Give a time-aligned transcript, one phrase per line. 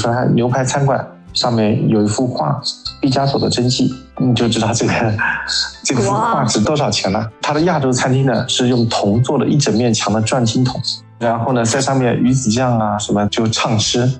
[0.00, 2.60] 说它牛排餐馆上面有一幅画，
[3.00, 4.92] 毕加索的真迹，你就知道这个
[5.84, 7.30] 这幅画值多少钱了。
[7.42, 10.80] 它的亚洲餐厅呢是用铜做了一整面墙的转经筒，
[11.18, 14.10] 然后呢在上面鱼子酱啊什么就畅吃。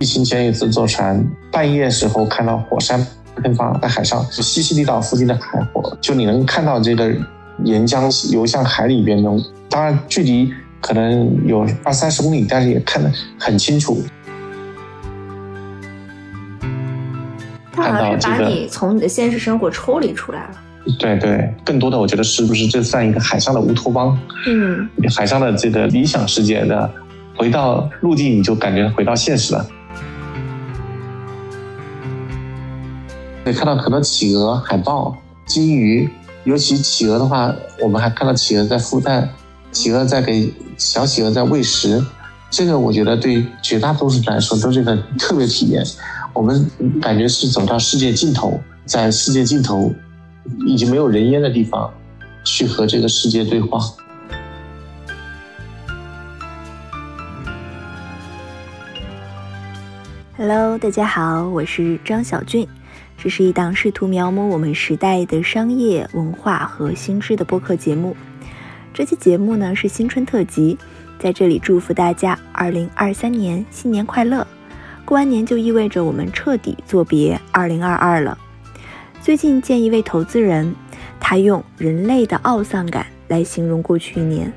[0.00, 3.06] 疫情前一次坐船，半夜时候看到火山
[3.36, 7.10] 喷发在海上，西西里岛附近的海火，就你能看到这个
[7.62, 9.40] 岩浆流向海里边种，
[9.70, 10.52] 当然距离
[10.84, 14.04] 可能有二三十公里，但是也看得很清楚。
[17.72, 20.50] 他好像是把你从你的现实生活抽离出来了。
[20.98, 24.18] 对对，更多的我觉得是不是这算一个海上的乌托邦？
[24.46, 26.90] 嗯，海上的这个理想世界的，
[27.34, 29.66] 回到陆地你就感觉回到现实了。
[33.42, 35.16] 可以看到很多企鹅、海豹、
[35.46, 36.10] 金鱼，
[36.44, 39.26] 尤其企鹅的话，我们还看到企鹅在孵蛋，
[39.74, 42.02] 企鹅在给小企鹅在喂食。
[42.48, 45.84] 这个我觉得对绝大多数人来说都是一个特别体验。
[46.32, 46.70] 我们
[47.02, 49.92] 感觉是走到世界尽头，在世界尽头
[50.64, 51.92] 已经没有人烟的地方，
[52.44, 53.80] 去和这个世界对话。
[60.36, 62.66] Hello，大家好，我是张小俊。
[63.18, 68.14] 这是一档试图描摹我们时代的商业文化和新知的播客节目。
[68.94, 70.78] 这期节目呢是新春特辑，
[71.18, 74.46] 在这里祝福大家二零二三年新年快乐。
[75.04, 78.38] 过完年就意味着我们彻底作别二零二二了。
[79.20, 80.72] 最近见一位投资人，
[81.18, 84.52] 他用人类的懊丧感来形容过去一年，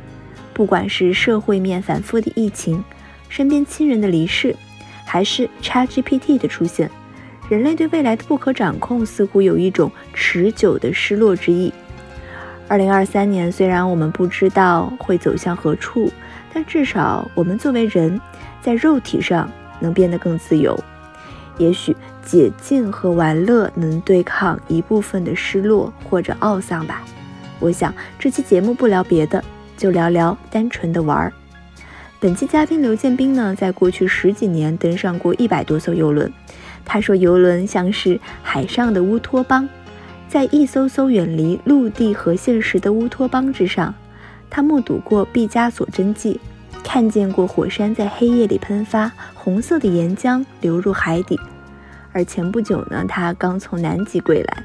[0.54, 2.84] 不管是社会面反复的疫情，
[3.30, 4.56] 身边亲人的离世，
[5.04, 6.92] 还是 ChatGPT 的出现。
[7.50, 11.74] 人类对未来的不可掌控，似乎有一种持久的失落之意。
[12.70, 16.12] 二零二三年，虽然我们不知道会走向何处，
[16.54, 18.20] 但至少我们作为人，
[18.62, 20.78] 在肉体上能变得更自由。
[21.58, 27.04] 也许解禁和玩乐能对抗一部分的失落或者懊丧吧。
[27.60, 29.42] 我想这期节目不聊别的，
[29.78, 31.32] 就聊聊单纯的玩儿。
[32.20, 36.32] 本期嘉宾刘建斌呢，在过去十几年登上过一百多艘游轮。
[36.84, 39.68] 他说：“游轮像是海上的乌托邦，
[40.30, 43.94] 在一艘艘远离陆地和现实的乌托邦之上，
[44.50, 46.40] 他目睹过毕加索真迹，
[46.84, 51.40] 看见过火山在黑夜里喷发，红色的岩浆流入海底。
[52.12, 54.64] 而前不久呢，他刚从南极归来，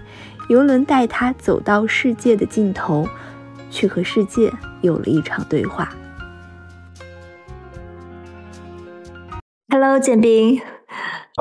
[0.48, 3.08] 游轮带他走到世界的尽头，
[3.70, 5.94] 去和世界有了一场对话。”
[9.70, 10.60] Hello，建斌。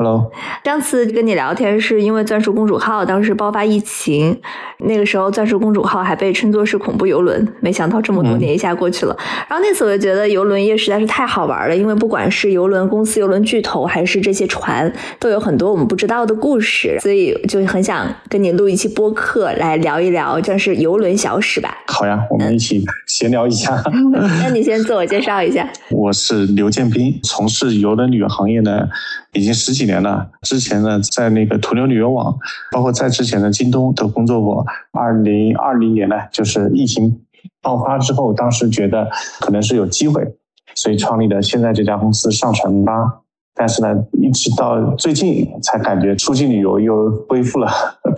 [0.01, 0.31] Hello，
[0.63, 4.35] 上次跟你聊天是因为钻石公主号当时爆发疫情，
[4.79, 9.16] 那个时候钻石公主号还被称作是恐怖游轮，没想到这么多年一下过去了。
[9.47, 21.78] 然后那次我就觉得游轮业实在是太好玩了，因为不管是游轮公司、游轮巨头，还是这些船，都有很多我们不知道的故事，所以就很想跟你录一期播客来聊一聊，算是游轮小史吧。
[21.85, 23.79] 好呀，我们一起闲聊一下。
[24.41, 25.69] 那你先自我介绍一下。
[25.91, 28.89] 我是刘建斌，从事游轮旅游行业呢。
[29.33, 30.29] 已经十几年了。
[30.44, 32.38] 之前呢，在那个途牛旅游网，
[32.72, 34.63] 包括在之前的京东都工作过。
[34.91, 37.19] 二零二零年呢，就是疫情
[37.63, 39.09] 爆发之后，当时觉得
[39.40, 40.35] 可能是有机会，
[40.75, 43.22] 所以创立了现在这家公司上传吧。
[43.53, 47.69] 但是呢，一直到最近才感觉出境旅游又恢复了，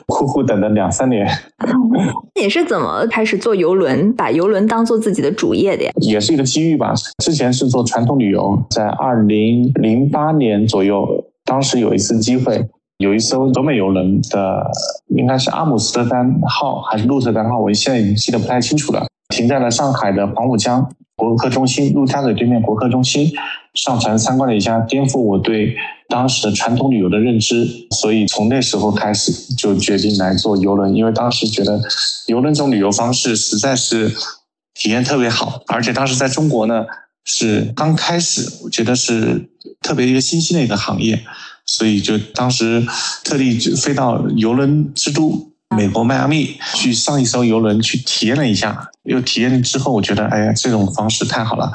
[0.06, 1.28] 苦苦等了两三年。
[2.40, 5.92] 你是怎么开始做游轮，把游轮当做自己的主业的呀？
[6.02, 6.94] 也是一个机遇吧。
[7.18, 14.72] 之前是做传统旅游，在二零零八年左右，当时有一次机会，有一艘德美游轮的，
[15.16, 20.92] 应该是阿姆斯特丹号还是鹿特丹号，我现在已经记得不太清楚了，停在了上海的黄浦江。
[21.16, 23.32] 国客中心，陆家嘴对面国客中心
[23.76, 25.76] 上船参观了一下，颠覆我对
[26.10, 27.68] 当时的传统旅游的认知。
[27.92, 31.80] 所以从那时候开始就决定来做游轮，因为当时觉得
[32.26, 34.12] 游轮这种旅游方式实在是
[34.74, 36.84] 体验特别好，而且当时在中国呢
[37.26, 39.48] 是刚开始，我觉得是
[39.82, 41.22] 特别一个新兴的一个行业，
[41.66, 42.86] 所以就当时
[43.24, 45.50] 特地飞到游轮之都。
[45.76, 51.72] 美国迈阿密去上一艘游轮去体验了一下，又体验之后，我觉得，哎呀，这种方式太好了。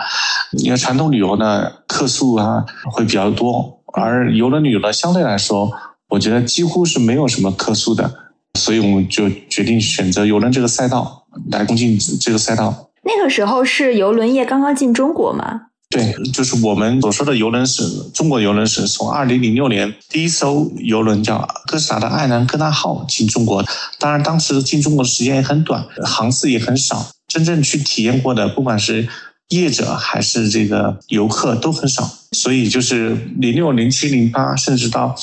[0.53, 5.73] 因为传统旅游呢，客数啊会比较多，而游轮旅游呢，相对来说，
[6.11, 8.09] 我觉得几乎是没有什么客数的，
[8.55, 12.91] 所以我们就决定选择游轮这个赛道来攻进这个赛道。
[13.03, 15.63] 那个时候是游轮业刚刚进中国吗？
[15.91, 17.83] 对，就是我们所说的游轮史，
[18.13, 23.65] 中国游轮史，从二零零六年第一艘游轮叫哥斯达的爱兰哥纳号进中国，
[23.99, 29.09] 当然当时进中国的时间也很短，航次也很少，真正去体验过的，不管是
[29.49, 35.15] 业者还是这个游客都很少，所以就是零六、零七、零八，甚至到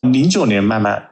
[0.00, 1.10] 零九年慢慢。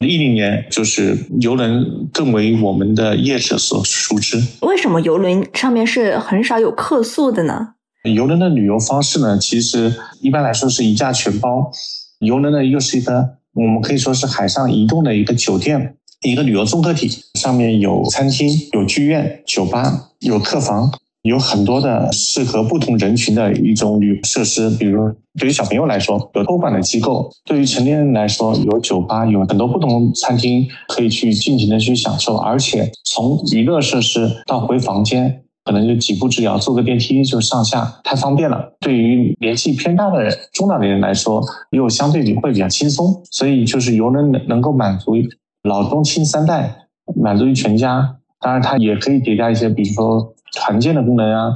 [0.00, 4.42] 一零年就是游轮更为我们的业者所熟知。
[4.60, 7.73] 为什么游轮上面是很少有客诉的呢？
[8.10, 11.70] 游轮的旅游方式呢，其实一般来说是一价全包。
[12.18, 20.92] 游轮呢又是一个我们可以说是海上移动的一个酒店，一个旅游综合体，上面有餐厅、有剧院、酒吧、有客房。
[21.22, 38.72] 有很多的适合不同人群的一种旅设施，比如对于小朋友来说有托管的机构，对于成年人来说有酒吧，有很多不同餐厅可以去尽情的去享受，而且从娱乐设施到回房间，可能就几步之遥，坐个电梯就上下，太方便了。
[38.80, 45.14] 对于年纪偏大的人、中老年人来说，又相对比会比较轻松，所以就是游轮能能够满足
[45.62, 48.16] 老中青三代，满足于全家。
[48.40, 50.30] 当然，它也可以叠加一些，比如说。
[50.56, 51.50] 团建的功能啊，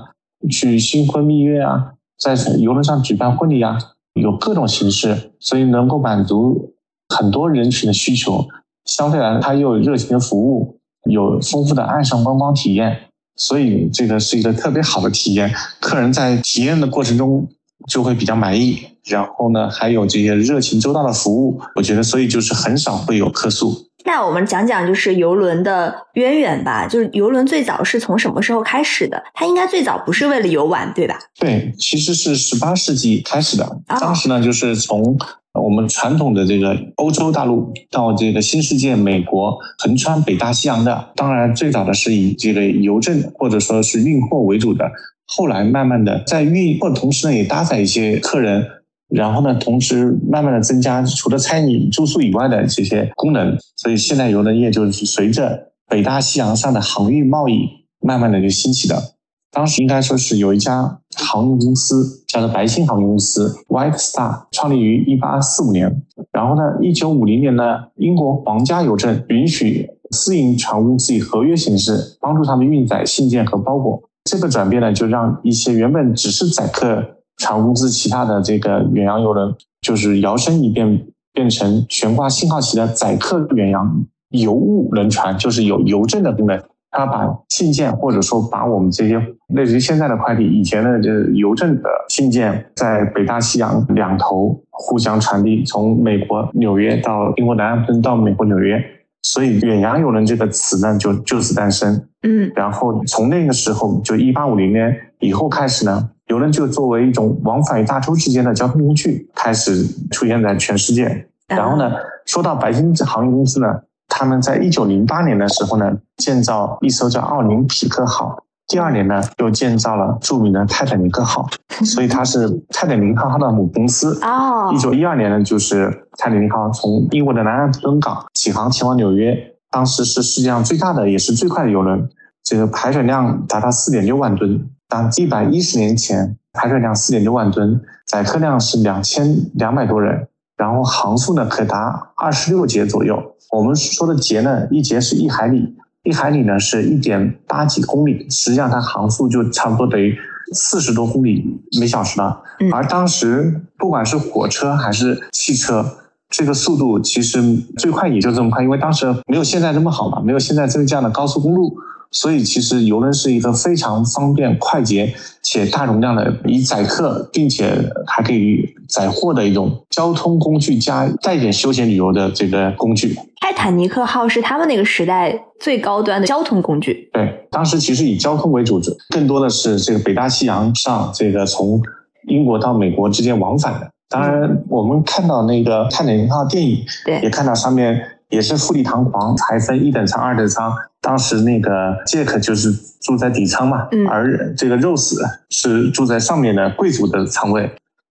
[0.51, 3.79] 去新婚蜜月啊，在游轮上举办婚礼啊，
[4.15, 6.75] 有各种形式，所以能够满足
[7.09, 8.45] 很多人群的需求。
[8.87, 13.08] 相对来，它又有热情的服务，有丰富的岸上观光体验，
[13.39, 15.51] 所以这个是一个特别好的体验。
[15.81, 17.49] 客人在体验的过程中
[17.89, 18.87] 就会比较满意。
[19.05, 23.88] 然后呢，还有这些热情周到的服务，我觉得，所以就是很少会有客诉。
[24.05, 29.23] 那我们讲讲就是游轮的渊源吧，就是游轮最早是从什么时候开始的？
[29.35, 31.19] 它应该最早不是为了游玩，对吧？
[31.39, 33.81] 对，其实是十八世纪开始的。
[33.87, 35.19] 当时呢，就是从
[35.53, 41.11] 我们传统的这个欧洲大陆到这个新世界美国，横穿北大西洋的。
[41.17, 44.89] 当然，最早的是以这个邮政或者说是运货为主的，
[45.27, 48.65] 后来慢慢的在运货的同时呢，也搭载一些客人。
[49.09, 57.67] 然后呢，同时慢慢的增加除了餐饮、住宿以外的这些功能，所以现代游轮业就是随着北大西洋上的航运贸易
[58.01, 59.15] 慢慢的就兴起的。
[59.51, 66.03] 当时应该说是有一家航运公司叫做白星航运公司 （White Star），创立于一八四五年。
[66.31, 74.03] 然后呢，一九五零年呢，英国皇家邮政允许私营船公司以合约形式帮助他们运载信件和包裹。
[74.25, 77.03] 这个转变呢，就让一些原本只是载客。
[77.39, 86.61] 船公司其他的这个远洋游轮，就是摇身一变变成悬挂信号旗的载客远洋邮务轮船，就是有邮政的功能。
[86.91, 89.23] 它把信件或者说把我们这些
[89.55, 98.83] 类似于现在的快递，以前的这邮政的信件，在北大西洋两头互相传递，从美国纽约到英国南安普到美国纽约，
[99.23, 102.09] 所以远洋邮轮这个词呢就就此诞生。
[102.23, 106.11] 嗯，然后从那个时候就一八五零年以后开始呢。
[106.29, 111.27] 游轮就作为一种往返于大洲之间的交通工具，开始出现在全世界。
[111.49, 111.91] 然后呢，
[112.27, 113.67] 说到白金航运公司呢，
[114.07, 121.49] 他们在一九零八年的时候呢，建造一艘叫奥林匹克号，第二年呢，又建造了著名的泰坦尼克号，
[121.83, 124.21] 所以它是泰坦尼克号的母公司。
[124.23, 125.89] 哦，一九一二年呢，就是
[126.19, 129.35] 泰坦尼克号从英国的南安普敦港起航前往纽约，
[129.71, 132.07] 当时是世界上最大的也是最快的游轮，
[132.45, 134.69] 这个排水量达到四点六万吨。
[134.89, 140.27] 当一百一十年前，排水量四点六万吨，载客量是两千两百多人，
[140.57, 143.23] 然后航速呢可达二十六节左右。
[143.53, 150.17] 我们说的节呢，一节是一海里，一海里呢是一点八几公里，实际上它航速就差不多等于
[150.55, 151.45] 四十多公里
[151.79, 152.43] 每小时了。
[152.73, 155.85] 而当时不管是火车还是汽车，
[156.31, 157.43] 这个速度其实
[157.77, 161.77] 最快也就这么快，因为当时没有现在这么好嘛，没有现在这样的高速公路。
[162.11, 167.71] 所以，其实游轮是一个非常方便、快捷且大容量的以载客，并且
[168.07, 173.15] 还可以载货的一种交通工具，加带点休闲旅游的这个工具。
[173.41, 177.11] 泰坦尼克号是他们那个时代最高端的交通工具。
[177.13, 181.81] 对，当时其实以交通为主，更多的是这个北大西洋上这个从
[182.29, 183.91] 英国到美国之间往返的。
[184.09, 188.01] 当然，我们看到那个泰坦尼克号电影，对，也看到上面
[188.31, 190.73] 也是富丽堂皇，还分一等舱、二等舱。
[191.09, 195.17] 当时那个杰克就是住在底舱嘛，而这个 Rose
[195.49, 197.63] 是住在上面的贵族的舱位。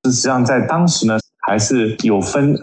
[0.05, 2.57] 实际上在当时呢，还是有分，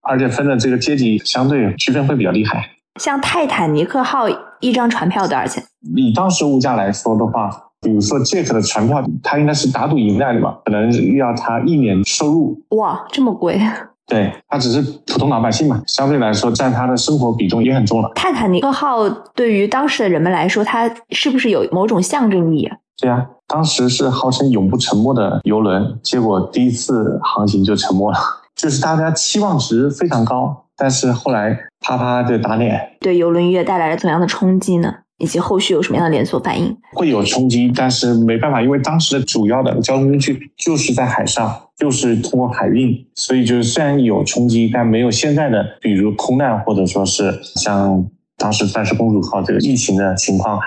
[0.00, 2.70] 而且分的这个阶级相对区分会比较厉害。
[2.98, 4.26] 像泰坦尼克号
[4.60, 5.62] 一张船票多少钱？
[5.94, 7.50] 以当时物价来说的话，
[7.82, 12.58] 比如说杰克的船票，他应该是打赌赢来的吧，可能要他一年收入。
[12.70, 13.60] 哇，这么贵！
[14.06, 18.10] 对他只是普通老百姓嘛，相对来说占他的生活比重也很重了。
[18.14, 22.70] 泰坦尼克号对于当时的人们来说，它是不是有某种象征意义？
[22.98, 28.18] 对啊，当时是号称永不沉没的游轮，结果第一次航行就沉没了，
[28.54, 32.96] 就是大家期望值非常高，但是后来啪啪就打脸。
[33.00, 34.94] 对游轮业带来了怎样的冲击呢？
[35.18, 36.76] 以及后续有什么样的连锁反应？
[36.92, 48.06] 会有冲击，但是没办法，因为当时的主要的交通工具就是在海上，就是通过海运，所以就是虽然有冲击，但没有现在的，比如空难或者说是像
[48.36, 50.60] 当时钻石公主号这个疫情的情况，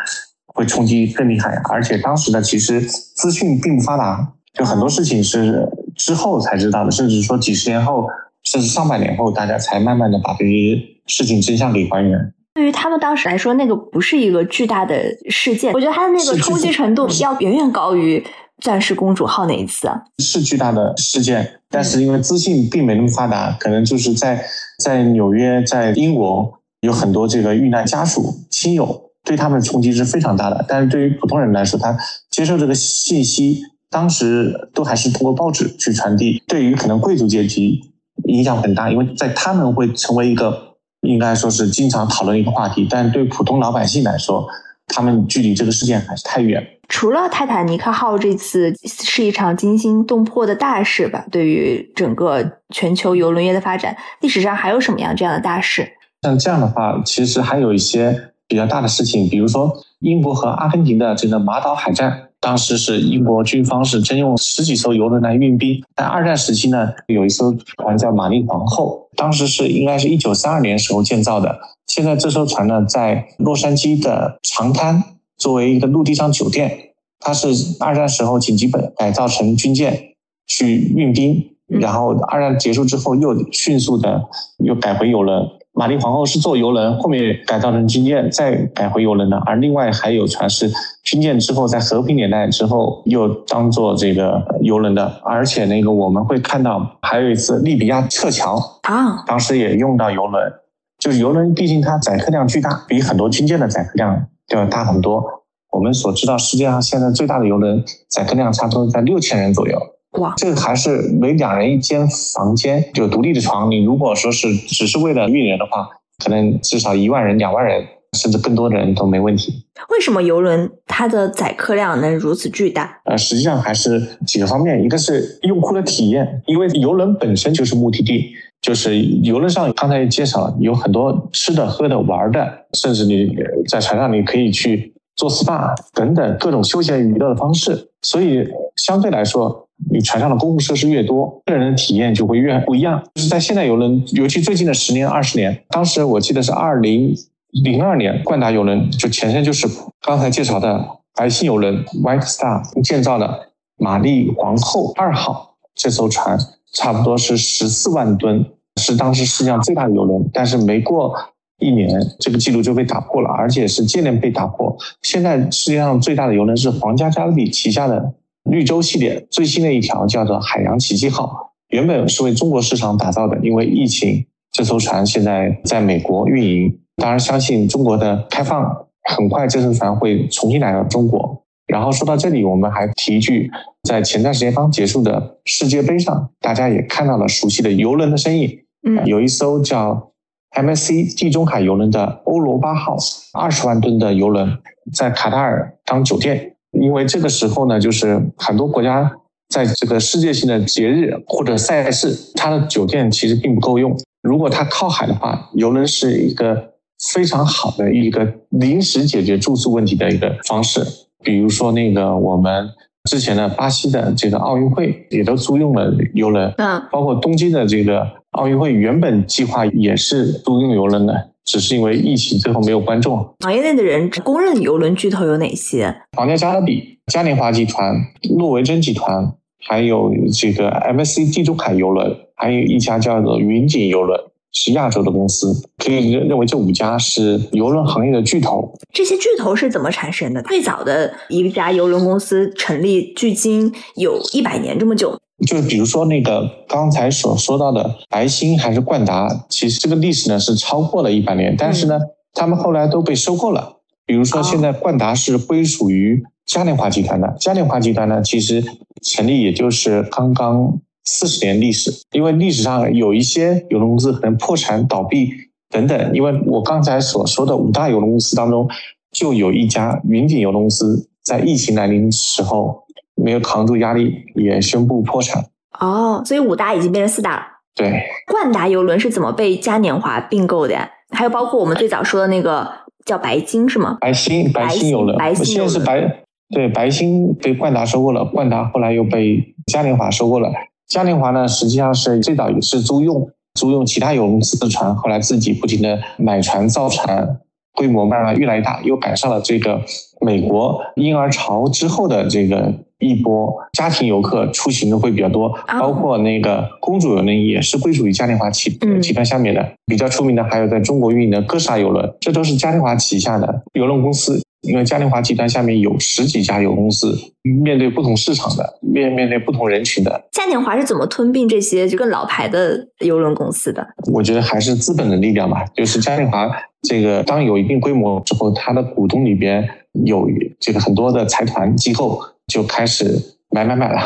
[0.47, 1.61] 会冲击更厉害。
[1.69, 8.07] 而且当时呢，其实资讯并不发达，就很多事情是之后才知道的，甚至说几十年后，
[8.43, 12.33] 甚至上百年后，大家才慢慢的把这些事情真相给还原。
[12.59, 15.71] 对于他们当时来说，那个不是一个巨大的事件。
[15.71, 18.21] 我觉得他的那个冲击程度要远远高于
[18.57, 19.89] 钻石公主号那一次。
[20.17, 24.43] 是巨大的事件，但是因为资讯并没那么发达，可能就是在
[24.83, 30.65] 在纽约、在英国有很多这个遇难家属亲友，对他们冲击是非常大的。
[30.67, 31.97] 但是对于普通人来说，他
[32.29, 36.43] 接受这个信息，当时都还是通过报纸去传递。
[36.45, 37.79] 对于可能贵族阶级
[38.25, 40.67] 影响很大，因为在他们会成为一个。
[41.01, 44.47] 应该说是经常讨论一个话题，但对普通老百姓来说，
[44.87, 46.65] 他们距离这个事件还是太远。
[46.87, 51.25] 除了泰坦尼克号这次是一场惊心动魄的大事吧？
[51.31, 55.91] 对于整个全球邮轮业的发展，历史上还有什么样这样的大事？
[56.23, 62.28] 像这样的话，其实还有一些比较大的事情，比如说英国和阿根廷的这个马岛海战。
[62.41, 65.83] 当时是英国军方是征用十几艘游轮来运兵。
[65.95, 71.59] 在二战时期呢，有一艘船叫玛丽皇后，当时是应该是一九三二年时候建造的。
[71.87, 75.03] 现在这艘船呢，在洛杉矶的长滩
[75.37, 80.13] 作为一个陆地上酒店，它是二战时候紧急本改造成军舰
[80.47, 84.23] 去运兵，然后二战结束之后又迅速的
[84.59, 85.45] 又改回游轮。
[85.79, 89.37] 玛丽皇后是坐游轮，后面改造成军舰，再改回游轮的。
[89.45, 90.69] 而另外还有船是
[91.05, 95.21] 军舰之后，在和平年代之后又当做这个游轮的。
[95.23, 100.51] 而且那个我们会看到，还有一次利比亚撤侨啊，当时也用到游轮。
[100.97, 105.23] 就是游轮，毕竟它载客量巨大，比很多军舰的载客量都要大很多。
[105.71, 109.79] 我们所知道，世界上现在最大的游轮载客量差不多在六千人左右。
[110.13, 113.69] 哇，这个还是每两人一间房间，有独立的床。
[113.69, 115.87] 你如果说是只是为了运人的话，
[116.23, 117.85] 可能至少一万人、两万人，
[118.17, 119.65] 甚至更多的人都没问题。
[119.89, 122.99] 为什么游轮它的载客量能如此巨大？
[123.05, 133.29] 呃，实际上还是几个方面，一个是用户的体验，因为游轮本身就是目的地，就是游轮上刚才也介绍了，有很多吃的、喝的、玩的，甚至你
[133.69, 139.67] 在船上你可以去做 SPA 等等各种休闲娱乐的方式，所以相对来说。
[139.91, 143.01] 你船上的公共设施越多，个人的体验就会越不一样。
[143.15, 147.15] 就是在现代游轮，尤其最近的十年、二十年，当时我记得是二零
[147.63, 149.67] 零二年，冠达游轮就前身就是
[150.01, 156.37] 刚才介绍的白星游轮 White Star 建造的玛丽皇后二号这艘船，
[156.73, 158.45] 差不多是十四万吨，
[158.75, 160.29] 是当时世界上最大的游轮。
[160.33, 161.15] 但是没过
[161.59, 164.77] 一年，这个记录就被打破了，而且是接连被打破。
[165.01, 168.13] 现在世界上最大的游轮是皇家加勒比旗下的。
[168.49, 176.79] 绿洲系列最新的一条叫做“海洋奇迹号”，原本是为中国市场打造的，因为疫情，这艘船现在在美国运营。
[176.97, 181.45] 当然，相信中国的开放，很快这艘船会重新来到中国。
[181.67, 183.49] 然后说到这里，我们还提一句，
[183.83, 188.59] 在前段时间刚结束的世界杯上，大家也看到了熟悉的游轮的身影。
[188.87, 190.11] 嗯，有一艘叫
[190.57, 192.97] MSC 地中海游轮的欧罗巴号，
[193.33, 194.57] 二十万吨的游轮，
[194.91, 196.55] 在卡塔尔当酒店。
[196.71, 199.11] 因为这个时候呢，就是很多国家
[199.49, 203.97] 在这个世界性的节日或者赛事，它的酒店其实并不够用。
[204.21, 206.73] 如果它靠海的话，游轮是一个
[207.13, 210.81] 非常好的一个临时解决住宿问题的一个方式。
[211.23, 212.69] 比如说那个我们
[213.09, 221.31] 之前的巴西的这个奥运会也都租用了游轮，嗯，包括东京的这个奥运会原本计划也是租用游轮的。
[221.49, 223.27] 只是因为疫情，最后没有观众。
[223.39, 226.03] 行业内的人公认邮轮巨头有哪些？
[226.15, 227.95] 皇家加勒比、嘉年华集团、
[228.37, 229.33] 诺维珍集团，
[229.67, 234.19] 还有这个 MSC 地中海邮轮，还有一家叫做云锦邮轮，
[234.51, 235.51] 是亚洲的公司。
[235.83, 238.71] 可以认认为这五家是邮轮行业的巨头。
[238.93, 240.43] 这些巨头是怎么产生的？
[240.43, 245.17] 最早的一家邮轮公司成立，距今有一百年这么久。
[245.47, 251.97] 就是比如说那个刚才所说到的白星还是冠达，其实这个历史呢是超过了一百年，但是呢，
[252.33, 253.77] 他们后来都被收购了。
[254.05, 258.63] 比如说现在冠达是归属于嘉年华集团的，嘉年华集团呢其实
[259.01, 265.31] 成立也就是刚刚四十年历史，因为历史上有一些邮轮公司可能破产倒闭
[265.69, 268.67] 等等，因为我刚才所说的五大邮轮公司当中，
[269.11, 272.83] 就有一家云锦邮轮公司在疫情来临时候。
[273.23, 275.45] 没有扛住压力，也宣布破产。
[275.79, 277.43] 哦，所以五大已经变成四大了。
[277.75, 280.89] 对，冠达邮轮是怎么被嘉年华并购的呀？
[281.11, 282.69] 还有包括我们最早说的那个
[283.05, 283.97] 叫白金是吗？
[284.01, 290.51] 白星，白星有了，白星现在是白，对，白星被冠达收购了，冠达后来又被嘉年华收购了。
[290.87, 297.39] 嘉年华呢，实际上是最早也是租用租用其他有公司的船，后来自己不停的买船造船，
[297.73, 299.81] 规模慢慢越来越大，又赶上了这个
[300.21, 302.73] 美国婴儿潮之后的这个。
[303.01, 309.65] 一波家庭游客出行的会比较多，包括那个公主游轮也是归属于嘉年华集集团下面的。
[309.85, 314.41] 比较出名的还有在中国运营的歌沙游轮，这都是嘉年华旗下的游轮公司。
[314.63, 317.15] 因为嘉年华集团下面有十几家游轮公司，
[317.63, 320.21] 面对不同市场的，面面对不同人群的。
[320.33, 323.87] 嘉年华是怎么吞并这些就更老牌的游轮公司的？
[324.11, 325.63] 我觉得还是资本的力量吧。
[325.73, 326.51] 就是嘉年华
[326.87, 329.67] 这个当有一定规模之后，它的股东里边
[330.05, 330.27] 有
[330.59, 332.21] 这个很多的财团机构。
[332.49, 333.05] 就开始
[333.51, 334.01] 买买买了，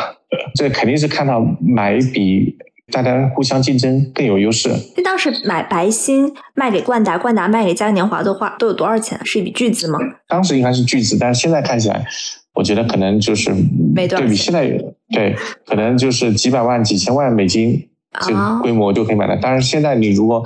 [0.54, 2.54] 这肯定是看到买比
[2.92, 4.68] 大家互相竞争更有优势。
[4.98, 9.18] 那当时买白星卖给冠达，冠达卖给嘉年华的话，都有多少钱？
[9.24, 9.98] 是一笔巨资吗？
[10.28, 12.04] 当时应该是巨资，但是现在看起来，
[12.52, 13.50] 我觉得可能就是
[13.94, 14.68] 对比现在
[15.14, 17.88] 对，可能就是几百万、几千万美金
[18.26, 19.38] 这个规模就可以买了。
[19.40, 20.44] 但是现在你如果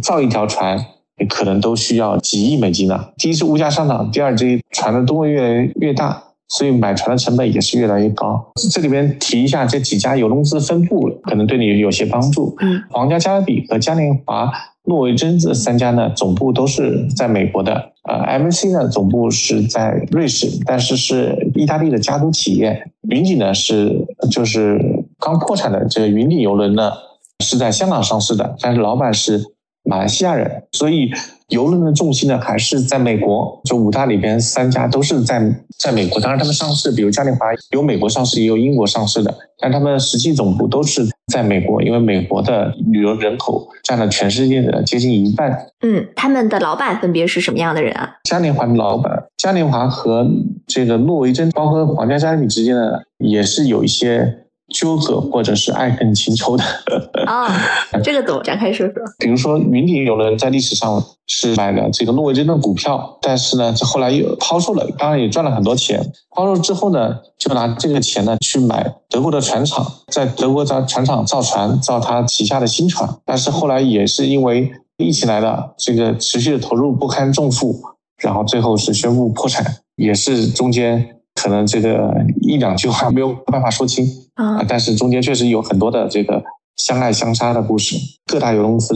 [0.00, 0.84] 造一条船，你
[1.28, 3.12] 可能都需要几亿美金了。
[3.16, 6.22] 第一是物价上涨，第二这船的吨位越来越大。
[6.46, 8.52] 所以买船的成本也是越来越高。
[8.70, 12.54] 这里边提一下这几家游轮公司分布，可能对你有些帮助。
[12.60, 14.52] 嗯，皇家加勒比和嘉年华、
[14.84, 17.92] 诺维珍这三家呢，总部都是在美国的。
[18.06, 22.90] 呃，MSC 呢，总部是在瑞士，但是是意大利的家族企业。
[23.08, 24.78] 云锦呢是就是
[25.18, 26.92] 刚破产的这个云顶游轮呢，
[27.42, 29.42] 是在香港上市的，但是老板是
[29.84, 31.10] 马来西亚人，所以。
[31.48, 35.38] 游轮的重心呢还是在美国，就五大里边三家都是在
[35.78, 36.18] 在美国。
[36.18, 45.66] 当然，他们上市，比如嘉年华有美国上市，也有英国上市的，但他们实际总部都是在美国，因为美国的旅游人口占了全世界的接近一半。
[45.82, 48.16] 嗯，他们的老板分别是什么样的人啊？
[48.24, 50.26] 嘉年华的老板，嘉年华和
[50.66, 54.43] 这个诺维珍，包括皇家加勒比之间的也是有一些。
[54.72, 56.64] 纠葛或者是爱恨情仇的
[57.26, 57.54] 啊，
[58.02, 58.94] 这个怎么展开说说？
[59.18, 66.00] 比如说，云顶有人在历史上是买了这个诺维珍的股票，但是呢，这后来又抛售了，当然也赚了很多钱。
[66.30, 73.08] 抛售之后呢，就拿这个钱呢去买德国的船厂，在德国造船厂造船，造他旗下的新船。
[73.26, 77.82] 但是后来也是因为疫情来了，这个持续的投入不堪重负，
[78.16, 79.64] 然后最后是宣布破产，
[79.96, 81.13] 也是中间。
[81.34, 86.42] 可能这个一两句话没有办法说清啊，但是中间确实有很多的这个
[86.76, 87.96] 相爱相杀的故事。
[88.26, 88.94] 各大游轮公司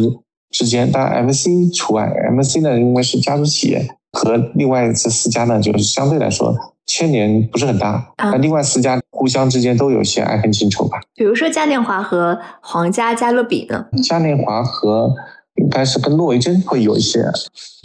[0.51, 6.55] 之间，当然 MC 除外，MC 呢因为是家族企业，和另外这四家呢就是相对来说
[6.87, 8.13] 牵连不是很大。
[8.17, 10.99] 那另外四家互相之间都有一些爱恨情仇吧。
[11.15, 13.87] 比如说嘉年华和皇家加勒比呢？
[14.03, 15.13] 嘉年华和
[15.57, 17.25] 应该是跟诺维珍会有一些，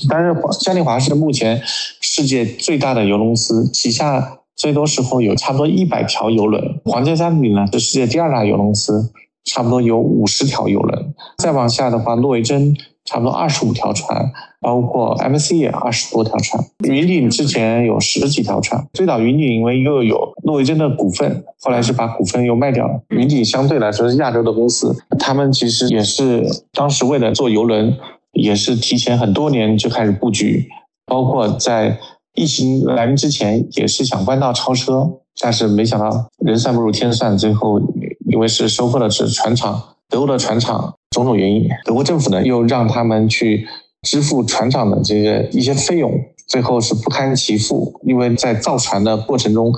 [0.07, 1.59] 但是嘉年华是目前
[1.99, 4.39] 世界最大的游轮公司，旗下。
[4.55, 9.11] 最多时候有差不多一百条游轮，皇家加勒比呢是世界第二大游轮公司，
[9.45, 11.13] 差不多有五十条游轮。
[11.37, 16.63] 再往下的话，诺维珍差不多二十五条船，包括 MC 也二十多条船。
[16.87, 23.01] 云顶之前有十几条船，最早云顶因为又有诺维珍的股份，后来是把股份又卖掉了。
[23.09, 27.97] 云顶相对来说是亚洲的公司，他们其实也是当时为了做游轮，
[28.31, 30.69] 也是提前很多年就开始布局，
[31.07, 31.97] 包括在。
[32.35, 35.07] 疫情来临之前也是想弯道超车，
[35.39, 37.79] 但是没想到人算不如天算，最后
[38.25, 43.67] 因为是收购了是船厂，德国的船厂种种原因，德国政府呢又让他们去
[44.01, 46.11] 支付船厂的这个一些费用，
[46.47, 49.71] 最后是不堪其负，因为在造船的过程中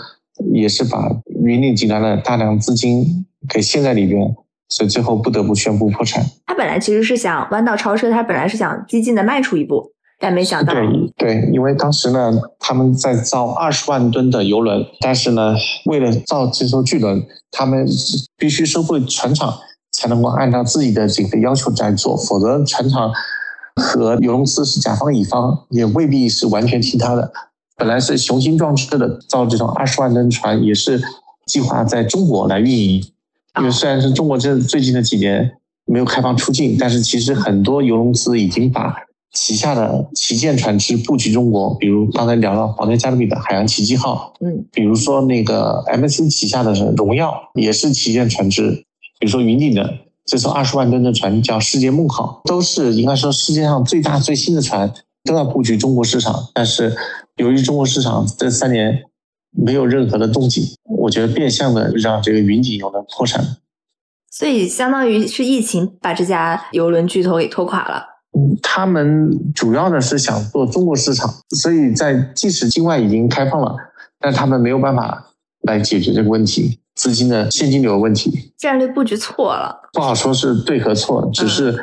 [0.54, 1.10] 也是把
[1.44, 4.34] 云顶集团的大量资金给陷在里边，
[4.70, 6.24] 所以最后不得不宣布破产。
[6.46, 9.92] 他本来其实是想弯道超车，他本来是想激进的迈出一步。
[10.18, 15.54] 但没想到，对对，因为当时呢，他们在造二十万吨的游轮，但是呢，
[15.86, 17.86] 为了造这艘巨轮，他们
[18.38, 19.54] 必须收购船厂，
[19.92, 23.12] 才能够按照自己的这个要求在做，否则船厂
[23.76, 27.32] 和游轮公司是甲方乙方，也未必是完全听他的。
[27.76, 31.02] 本来是雄心壮志的造这种二十万吨船，也是
[31.46, 33.06] 计划在中国来运营，
[33.60, 35.52] 因为虽然是中国这最近的几年
[35.86, 38.96] 没有开放出境，但是其实很多游轮公司已经把。
[39.36, 48.72] 旗下的旗舰船只布局中国，比如刚才聊到皇家加勒比的海洋奇迹号，嗯，比如说那个 MSC 旗下的荣耀也是旗舰船只，
[49.20, 49.94] 比如说云顶的
[50.26, 54.92] 这艘二十万吨的船叫世界梦号，都是应该说世界上最大最新的船，
[55.26, 56.48] 都要布局中国市场。
[56.54, 56.96] 但是
[57.36, 59.04] 由于中国市场这三年
[59.52, 63.58] 没有任何的动静，我觉得变相的让这个云顶有了破产。
[64.32, 68.15] 所以相当于是疫情把这家游轮巨头给拖垮了。
[68.62, 73.76] 他们主要呢是想做中国市场，所以在即使境外已经开放了，
[74.20, 75.26] 但他们没有办法
[75.62, 78.52] 来解决这个问题，资金的现金流问题。
[78.58, 81.76] 战略布局错了，不好说是对和错，只是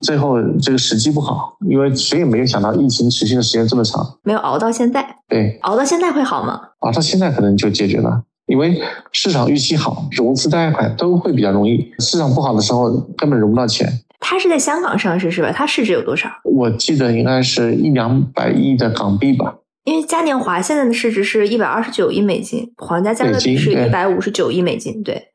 [0.00, 5.16] 最后这个时机不好，因为谁也没有想到疫情持续的时间这么长，没有熬到现在。
[5.28, 6.60] 对，熬到现在会好吗？
[6.80, 8.22] 熬到现在可能就解决了。
[8.46, 8.78] 因为
[9.10, 11.90] 市场预期好，融资贷款都会比较容易。
[11.98, 13.90] 市场不好的时候，根本融不到钱。
[14.26, 15.52] 它是在香港上市是吧？
[15.52, 16.30] 它市值有多少？
[16.44, 19.56] 我记得应该是一两百亿的港币吧。
[19.84, 25.02] 因为嘉年华现在的市值是一百二十九亿美金，皇家加勒比是一百五十九亿美金。
[25.02, 25.28] 对，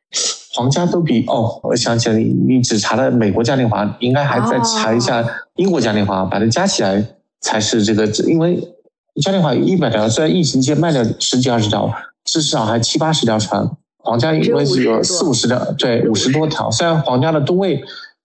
[0.55, 5.23] 皇家都比哦，我想起来，你你只查了美国嘉年华，应该还在查一下
[5.57, 7.05] 英国嘉年华，把它加起来
[7.41, 8.07] 才是这个。
[8.27, 8.59] 因为
[9.21, 11.93] 嘉年华一百条，虽然疫情期间卖掉十几二十条。
[12.25, 16.69] 至少还七八十条船，皇家因为是有四五十条，对，五十多条。
[16.69, 17.81] 虽然皇家的吨位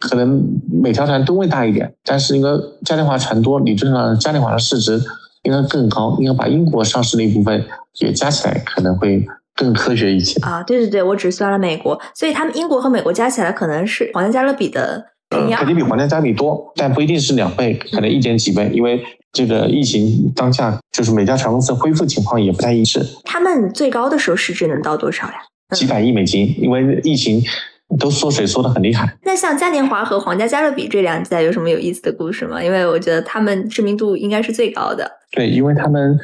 [0.09, 2.49] 可能每条船吨位大一点，但是应该
[2.85, 5.01] 嘉年华船多，理论上嘉年华的市值
[5.43, 6.17] 应该更高。
[6.21, 7.65] 应该把英国上市那部分
[8.01, 10.39] 也加起来，可能会更科学一些。
[10.41, 15.07] 啊，对对对，我只算了美国，所以他们英国和美国加起来可能是皇家加勒比的。
[15.31, 23.05] 肯定比皇家加勒比多，但不一定是两倍，可能一点几倍，因为这个疫情当下，就是每家船公司恢复情况也不太一致。
[23.25, 25.35] 他们最高的时候市值能到多少呀？
[25.75, 27.43] 几百亿美金，因为疫情
[27.99, 29.17] 都缩水缩的很厉害。
[29.23, 32.63] 那像嘉年华和皇家加勒比这两家有什么有意思的故事吗？
[32.63, 35.11] 因为我觉得他们知名度应该是最高的。
[35.33, 36.19] 对，因为他们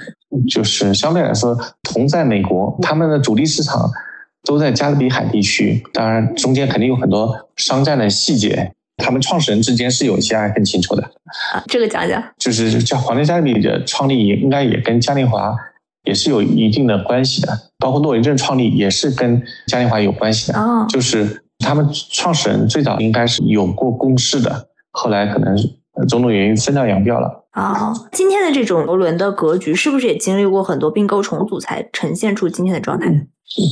[0.48, 3.90] 就是相对来说同在美国，他们的主力市场
[4.44, 8.72] 都在加勒比海地区，当然中间肯定有很多商战的细节。
[9.02, 11.02] 他们创始人之间是有一些爱恨情仇的
[11.54, 15.56] 啊，这个讲讲，就是叫皇家加勒比的创立，应该也跟嘉年华
[16.04, 20.58] 也是有一定的关系的，包括诺维镇创立也是跟嘉年华有关系的。
[20.60, 25.56] 哦，就是他们创始人最早应该是有过共事的，后来可能
[26.08, 27.46] 种种原因分道扬镳了。
[27.52, 33.06] 啊，今天的这种游轮的格局是不是也经历过很多并购重组才呈现出今天的状态？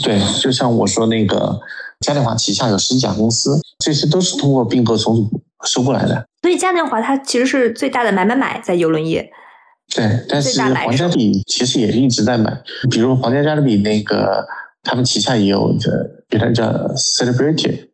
[0.05, 1.59] 对，就像我说那个。
[2.07, 6.25] 嘉年华旗下有十几家公司，这些都是通过并购重组收过来的。
[6.43, 9.29] 所以嘉年华它其实是最大的买买买在游轮业。
[9.93, 12.57] 对，但是皇家比其实也是一直在买，
[12.89, 14.47] 比如皇家加勒比那个，
[14.89, 16.65] 他们旗下也有的，原来叫
[16.97, 17.89] Celebrity，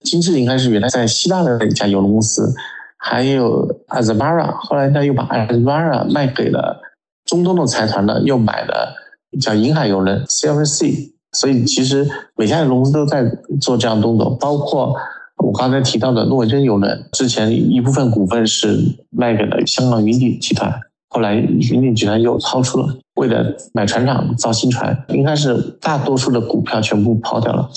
[0.00, 2.54] 精致应该是原来在希腊的一家邮轮公司，
[2.96, 6.80] 还有 Azamara，后来呢又把 Azamara 卖给了
[7.26, 8.94] 中东的财团呢，又买了
[9.38, 11.12] 叫银海邮轮 CLC。
[11.32, 13.22] 所以其实每家的公司都在
[13.60, 14.96] 做这样动作，包括
[15.44, 18.78] 我刚才提到的诺维珍邮轮，之前一部分股份是
[19.10, 20.72] 卖给了香港云顶集团，
[21.08, 27.68] 后来云顶集团又抛出了，为了买船厂造新船，应该是大多数的股票全部抛掉了。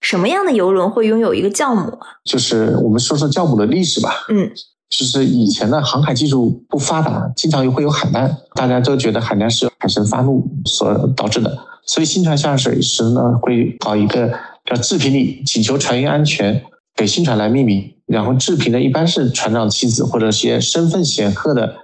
[0.00, 2.08] 什么样的游轮会拥有一个教母啊？
[2.24, 4.10] 就是我们说说教母的历史吧。
[4.30, 4.50] 嗯，
[4.90, 11.56] 就是以前的航海技术不发达，经常又会有海难，大家都觉得海难是海神发怒所导致的。
[11.86, 14.32] 所以新船下水时呢，会搞一个
[14.64, 16.64] 叫制评礼，请求船员安全，
[16.96, 17.88] 给新船来命名。
[18.06, 21.76] 然后制评的一般是船长妻子或者些身份显赫的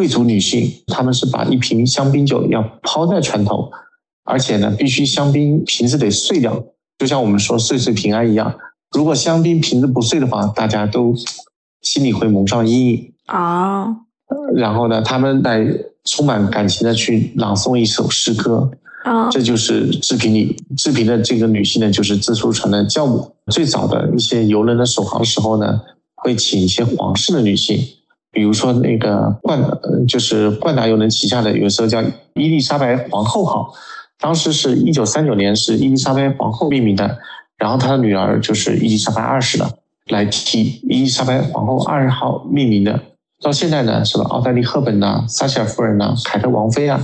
[0.00, 3.70] 贵族女性，她们是把一瓶香槟酒要抛在船头，
[4.24, 6.64] 而且呢，必须香槟瓶子得碎掉，
[6.96, 8.58] 就像我们说岁岁平安一样。
[8.96, 11.14] 如果香槟瓶子不碎的话，大家都
[11.82, 13.88] 心里会蒙上阴影啊。
[14.54, 15.66] 然后呢，他们来
[16.06, 18.70] 充满感情的去朗诵一首诗歌。
[19.04, 23.30] 啊，这就是制评里制评的这个女性呢，就是自述船的教母。
[23.52, 25.78] 最早的一些游轮的首航时候呢，
[26.16, 27.78] 会请一些皇室的女性，
[28.32, 29.60] 比如说那个冠，
[30.06, 32.02] 就是冠达游轮旗下的，有时候叫
[32.34, 33.72] 伊丽莎白皇后号，
[34.18, 37.18] 当时是一九三九年是伊丽莎白皇后命名的，
[37.58, 39.70] 然后她的女儿就是伊丽莎白二世了，
[40.08, 43.00] 来替伊丽莎白皇后二号命名的。
[43.42, 44.24] 到现在呢，是吧？
[44.24, 47.00] 奥黛丽赫本呐，撒切尔夫人呐，凯特王妃啊。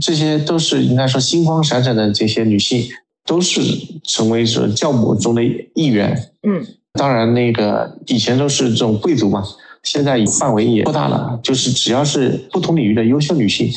[0.00, 2.84] 这些都是应该说星光闪闪的这些女性，
[3.24, 3.60] 都是
[4.02, 5.42] 成为说教母中的
[5.74, 6.30] 一员。
[6.42, 9.44] 嗯，当然那个以前都是这种贵族嘛，
[9.84, 13.70] 现在范围也扩大了，就是只要是不同领域的优秀女性，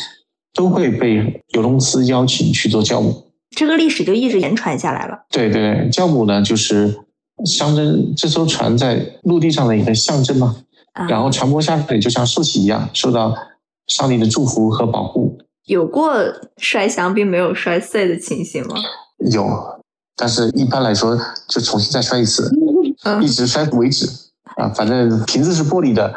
[0.54, 3.26] 都会被有公司邀请去做教母。
[3.56, 5.26] 这个历史就一直延传下来了。
[5.30, 6.98] 对对，教母呢就是
[7.46, 10.56] 象征这艘船在陆地上的一个象征嘛，
[11.10, 13.36] 然后传播下去就像受洗一样，受到
[13.88, 15.38] 上帝的祝福和保护。
[15.65, 16.13] 有过
[16.58, 18.76] 摔香并没有摔碎的情形吗？
[19.32, 19.46] 有，
[20.15, 22.50] 但是一般来说就重新再摔一次，
[23.22, 24.08] 一直摔为止
[24.58, 24.70] 啊。
[24.76, 26.13] 反正瓶子是玻璃的，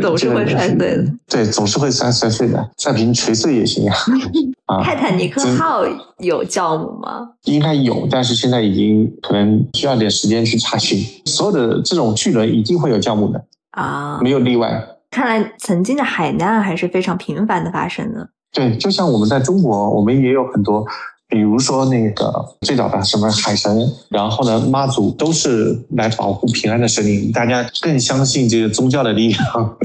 [0.00, 1.04] 总是会摔碎的。
[1.28, 3.96] 对，总是会摔摔碎的，摔瓶锤碎也行啊。
[4.84, 5.82] 泰坦尼克号
[6.18, 7.30] 有酵母吗？
[7.44, 10.98] 应该有，但是现在已经可能需要点时间去查询。
[11.26, 14.86] 所有的这种巨轮一定会有酵母的啊，没有例外。
[15.10, 18.28] 看来曾经的海难还是非常频繁的发生的。
[18.52, 20.86] 对，就像我们在中国，我们也有很多，
[21.30, 29.76] 比如说那个最早的什么海神，然后呢妈祖都是来保护平安的神灵，大家更相信这个宗教的力量。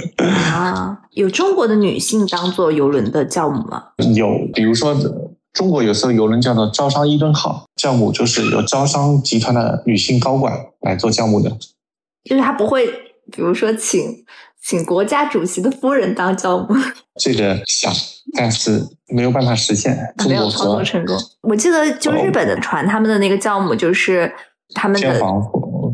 [0.51, 3.83] 啊，有中国的女性当做游轮的教母吗？
[4.15, 4.95] 有，比如说
[5.53, 11.49] 中国有时候游轮叫做招商伊顿号，教母就是由招商集团的女性高管来做教母的，
[12.23, 12.87] 就是她不会，
[13.31, 14.25] 比如说请。
[14.67, 16.75] 请国家主席的夫人当教母，
[17.21, 17.93] 这个想，
[18.35, 19.95] 但是没有办法实现，
[20.27, 21.15] 没有操作成功。
[21.41, 24.33] 我记得就日本的船，他们的那个教母就是
[24.73, 25.39] 他们的天皇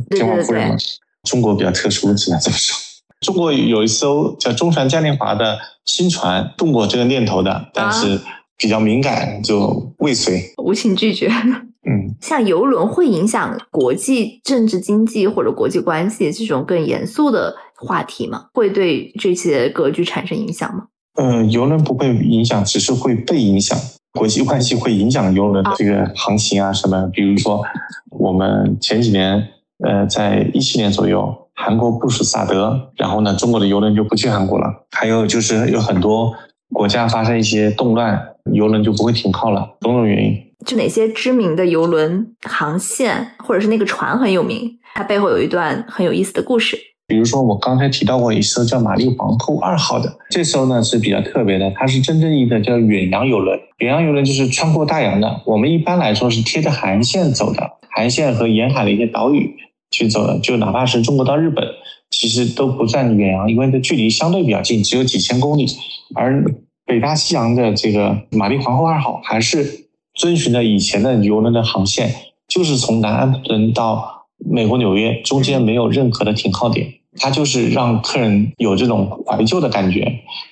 [0.10, 0.77] 天皇夫人。
[1.23, 2.75] 中国比较特殊，只能这么说。
[3.19, 8.19] 中国有一艘叫中船嘉年华的新船，动过这个念头的，但是
[8.57, 11.29] 比较敏感，就未遂，无情拒绝。
[11.84, 17.55] 嗯，像游轮会影响国际政治经济或者国际关系这种更严肃的。
[17.82, 18.46] 话题吗？
[18.54, 20.86] 会对这些格局产生影响吗？
[21.15, 23.78] 呃，游轮不会影响，只是会被影响。
[24.13, 27.10] 国际关系会影响游轮这个航行啊什么。
[27.13, 27.62] 比如说，
[28.12, 29.48] 我们前几年，
[29.86, 34.67] 呃，在一七年左右，韩国部署萨德，然后呢，中国的游轮就不去韩国了。
[34.91, 36.34] 还有就是有很多
[36.74, 38.22] 国家发生一些动乱，
[38.54, 40.38] 游轮就不会停靠了，种种原因。
[40.65, 46.78] 就哪些知名的游轮航线，或者是那个船很有名，它背后有一段很有意思的故事。
[47.12, 53.60] 比如说，我刚才提到过一艘叫玛丽皇后二号的，这艘呢是比较特别的，它是真正意义的叫远洋游轮。
[53.80, 59.54] 远洋游轮就是穿过大洋的，我们一般来说是贴着海岸线走的，海岸线和沿海的一些岛屿
[59.91, 60.39] 去走的。
[60.39, 61.67] 就哪怕是中国到日本，
[62.12, 65.65] 其实都不算远洋，因为这距离相对比较近，只有几千公里。
[66.15, 66.45] 而
[66.86, 72.10] 北大西洋的这个玛丽皇后二号，还是遵循着以前的游轮的航线，
[72.47, 76.93] 就是从南安普敦到美国纽约，中间没有任何的停靠点。
[77.19, 80.06] 它就是让客人有这种怀旧的感觉。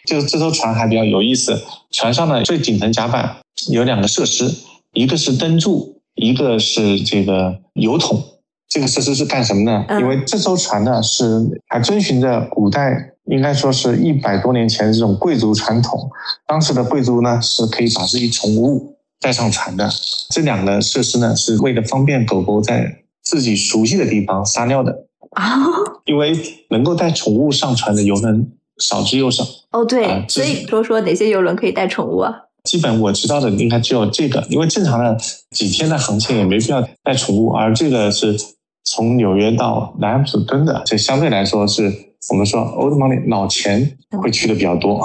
[0.08, 3.38] 就这艘船还比较有意思，船上的最顶层甲板
[3.69, 4.54] 有两个设施，
[4.93, 8.24] 一个是灯柱，一个是这个油桶。
[8.67, 9.84] 这个设施是干什么呢？
[10.00, 11.26] 因为这艘船呢是
[11.69, 16.08] 还遵循着古代，应该说是一百多年前这种贵族传统。
[16.45, 19.89] 当时的贵族呢是可以把自己宠物带上船的。
[20.30, 25.08] 这两个设施呢是为了方便狗狗在自己熟悉的地方撒尿的。
[25.39, 25.58] 啊，
[26.06, 26.38] 因为
[26.69, 29.43] 能够带宠物上船的游轮少之又少。
[29.71, 32.34] 哦，对，所以说说哪些游轮可以带宠物啊？
[32.65, 35.17] 基本我知道的应该只有这个，因为正常的
[35.52, 38.36] 几天的航线也没必要带宠物，而这个是
[38.84, 41.91] 从纽约到南安普敦的，这相对来说是
[42.30, 45.04] 我们说 old money 老钱会去的比较多。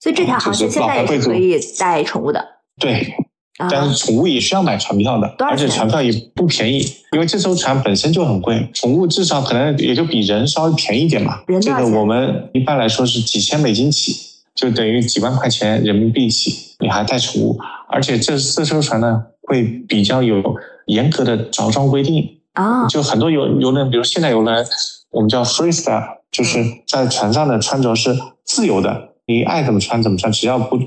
[0.00, 2.44] 所以这条航线现在也是可以带宠物的。
[2.78, 3.14] 对。
[3.56, 6.80] 但是宠物也需要买船票的，而且船票也不便宜，
[7.12, 11.38] 因为这艘船本身就很贵，宠物至少可能也就比人稍微便宜点嘛。
[11.62, 14.16] 这个我们一般来说是几千美金起，
[14.56, 17.56] 就等于几万块钱人民币起，你还带宠物，
[17.88, 20.42] 而且这这艘船呢会比较有
[20.86, 24.66] 严格的着装规定啊，就很多游游轮，比如现代游轮，
[25.10, 30.80] 我们叫 freestyle，就是在船上的穿着是自由的，你爱怎么穿怎么穿，只要不。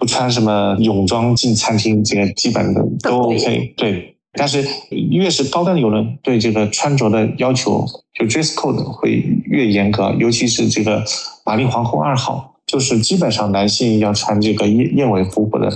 [0.00, 3.74] 不穿什么泳装进餐厅，这个基本的都 OK。
[3.76, 4.66] 对，但是
[5.10, 7.84] 越是高端的游轮，对这个穿着的要求，
[8.18, 10.10] 就 dress code 会越严格。
[10.18, 11.04] 尤其是这个
[11.44, 15.70] 玛丽皇后二号，就是基本上男性要穿这个燕燕尾服或者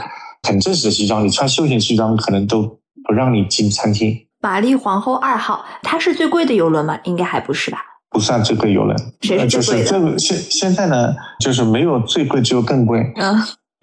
[0.49, 2.63] 很正式的西装，你穿休闲西装可能都
[3.07, 4.19] 不让你进餐厅。
[4.41, 6.99] 玛丽皇后二号，它是最贵的游轮吗？
[7.05, 7.79] 应该还不是吧？
[8.09, 8.97] 不算最贵游轮。
[9.21, 9.85] 谁是最贵的？
[9.85, 13.13] 就是这个现现在呢，就是没有最贵，只有更贵。
[13.17, 13.37] 嗯。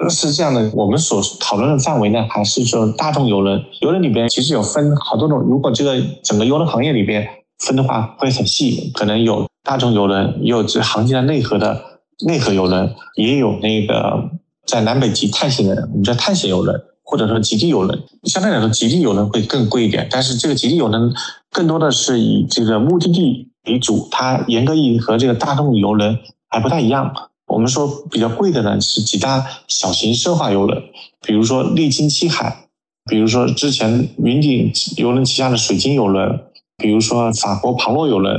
[0.10, 3.64] 是这样的，我们所讨论的范围呢，还是说大众游轮？
[3.82, 5.40] 游轮里边其实有分好多种。
[5.40, 7.28] 如果这个整个游轮行业里边
[7.60, 11.82] 分的话，会很细，可能有大众游轮，也有这航行的内河的
[12.26, 14.30] 内河游轮，也有那个
[14.66, 18.02] 在南北极探险的，我们叫探险游轮，或者说极地游轮。
[18.24, 21.14] 相对来说，极地游轮会更贵一点，但是这个极地游轮
[21.52, 26.18] 更多的是以这个目的地为主，它严格意义和这个大众游轮
[26.50, 27.14] 还不太一样。
[27.52, 30.82] 我们说比较贵的呢是几大小型奢华游轮，
[31.22, 32.70] 比如说历经七海，
[33.10, 36.46] 比如说之前云顶游轮旗下的水晶游轮，
[36.78, 38.38] 比如说法国庞洛游轮、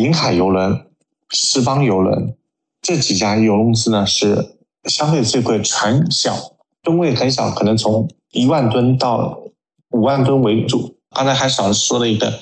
[0.00, 0.86] 银海游轮、
[1.28, 2.34] 狮邦游轮，
[2.80, 6.34] 这几家游轮公司呢是相对最贵，船小，
[6.82, 9.38] 吨位很小，可能从一万吨到
[9.90, 10.96] 五万吨为主。
[11.14, 12.32] 刚才还少说了一个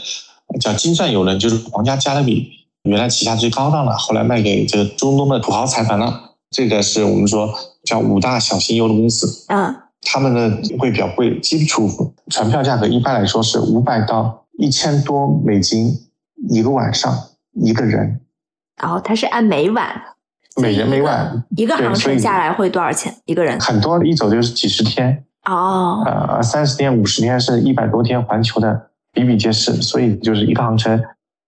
[0.60, 2.63] 叫金钻游轮，就是皇家加勒比。
[2.84, 6.32] 原来旗下最高档的，后来卖给这个中东的土豪财团了。
[6.50, 9.46] 这个是我们说叫五大小型游轮公司。
[9.48, 11.88] 嗯，他们的会比较贵，基础
[12.28, 15.96] 船票价格一般来说是五百到一千多美金
[16.50, 17.10] 一个晚上
[17.54, 18.20] 一个人。
[18.76, 20.02] 然后它是按每晚
[20.60, 21.42] 每人每晚。
[21.56, 23.16] 一个航程下来会多少钱？
[23.24, 23.58] 一个人？
[23.58, 31.02] 很多一走就是几十天，哦，呃，三十天、五十天是一百多天环球的比比皆是，所以就是一个航程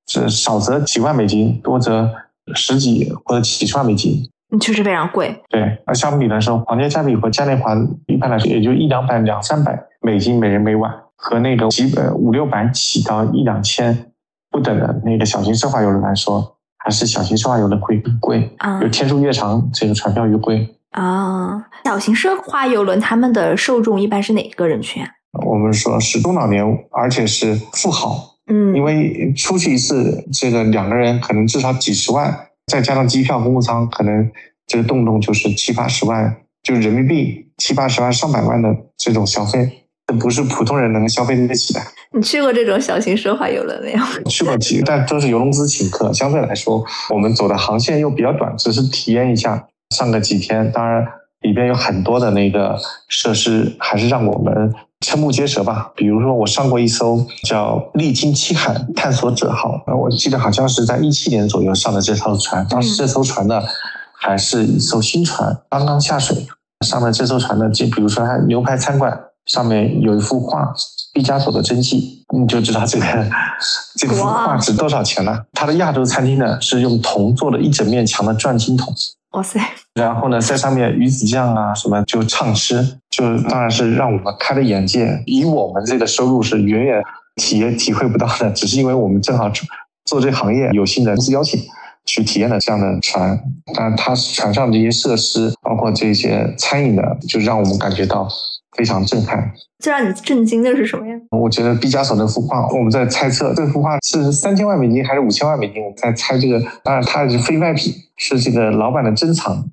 [0.07, 2.11] 是少则几万美金，多则
[2.55, 4.23] 十几或者几十万美金。
[4.61, 5.43] 确实非常贵。
[5.51, 7.75] 对，而相比来说，皇家加比和嘉年华
[8.07, 14.13] 一般来说也就一两百、两三百美金每人每晚，和那个几百五六百起到一两千
[14.51, 20.77] 不等的那个小型奢华游轮来说，还是小型奢华游轮会更贵，啊就天数越长，这个船票越贵。
[20.93, 25.11] 啊，小型奢华游轮他们的受众一般是哪个人群啊？
[25.45, 34.31] 我们说是中老年，而且是富豪，嗯，因为出去一次，这个两个人可能至少几十万，再加上机票、公务舱，可能
[34.67, 39.69] 这个动不动就是七八十万，就是人民币七八十万、上百万的这种消费，
[40.07, 41.81] 这不是普通人能消费得起的。
[42.13, 44.01] 你去过这种小型奢华游轮没有？
[44.31, 50.71] 去过几，但都是游龙资请客，相对来说，我们走的航线又比较短，只是体验一下，上个几天。
[50.71, 51.05] 当然，
[51.41, 52.79] 里边有很多的那个
[53.09, 55.93] 设施，还是让我们瞠目结舌吧。
[55.95, 62.67] 比如说，我上过一艘叫“历经七海探索者号”，呃，我记得好像是在一七年左右上的这艘船。
[62.69, 63.61] 当时这艘船呢，
[64.15, 66.47] 还是一艘新船，刚刚下水。
[66.85, 70.73] 上面这艘船呢，就比如说它牛排餐馆上面有一幅画，
[71.15, 73.07] 毕加索的真迹，你就知道这个
[73.97, 75.45] 这幅画值多少钱了。
[75.53, 78.95] 它的亚洲餐厅呢，是用铜做了一整面墙的转经筒。
[79.37, 79.61] 哇塞，
[79.95, 85.23] 然后呢，在上面鱼子酱啊什么就畅吃，就当然是让我们开了眼界。
[85.27, 87.03] 以我们这个收入是远远
[87.35, 89.53] 体验体会不到的，只是因为我们正好
[90.07, 91.61] 做这行业，有幸的公司邀请
[92.07, 93.39] 去体验了这样的船。
[93.75, 98.27] 当然，它船上的这些设施，包括这些餐饮的，就让我们感觉到
[98.77, 99.53] 非常震撼。
[99.79, 101.15] 最让你震惊的是什么呀？
[101.31, 105.83] 我觉得毕加索那幅画，我们在猜测这幅画是三千万美金还是五千万美金。
[105.83, 109.65] 我们在猜这个，当然它是非卖品，是这个老板的珍藏，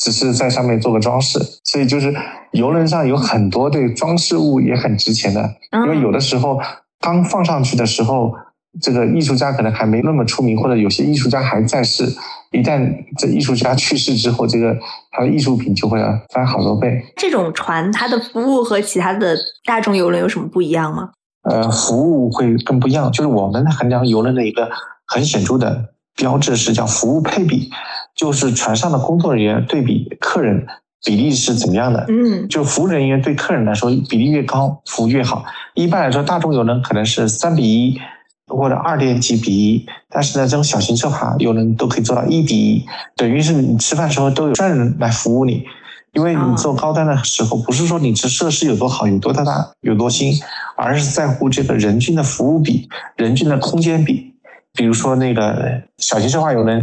[0.00, 1.38] 只是在上面做个装饰。
[1.64, 2.14] 所以就是
[2.52, 6.58] 游轮上有很多对装饰物也很值钱的，因为有的时候
[7.00, 8.34] 刚放上去的时候，
[8.80, 12.04] 这个艺术家可能还没那么出名，或者有些艺术家还在世。
[12.52, 14.74] 一旦这艺术家去世之后，这个
[15.10, 16.00] 他的艺术品就会
[16.32, 17.04] 翻好多倍。
[17.16, 21.10] 这种船它的服务和其他的大众游轮有什么不一样吗？
[21.42, 23.10] 呃，服务会更不一样。
[23.12, 24.68] 就是我们衡量游轮的一个
[25.06, 27.70] 很显著的标志是叫服务配比，
[28.14, 30.66] 就是船上的工作人员对比客人
[31.04, 32.06] 比例是怎么样的。
[32.08, 35.44] 嗯，就服务人员对客人来说比例越高，服务越好。
[35.74, 38.00] 一般来说，大众游轮可能是三比一
[38.46, 45.64] 或者二点几比一，但是呢，这种小型奢华游轮都可以做到一比一，等于是你吃饭时候都有专人来服务你。
[46.12, 50.32] 因为你做高端的时候，不是说你这设施有多好、有多大、有多新，
[50.74, 54.32] 而是在乎这个人均的服务比、人均的空间比。
[54.72, 56.82] 比如说那个小型奢华游轮，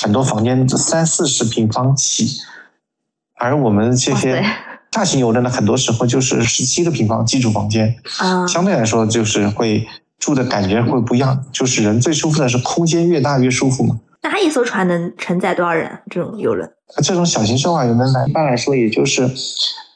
[0.00, 2.40] 很多房间三四十平方起，
[3.38, 4.42] 而我们这些
[4.90, 9.86] 大型游轮呢，很多时候就是十七个平方基础房间，啊，相对来说就是会
[10.22, 11.44] 住的感觉会不一样。
[11.50, 13.98] 就是人最舒服的是空间越大越舒服嘛。
[14.22, 15.90] 那它一艘船能承载多少人？
[16.08, 16.70] 这种游轮？
[17.02, 19.28] 这种小型奢华游轮呢，一般来说也就是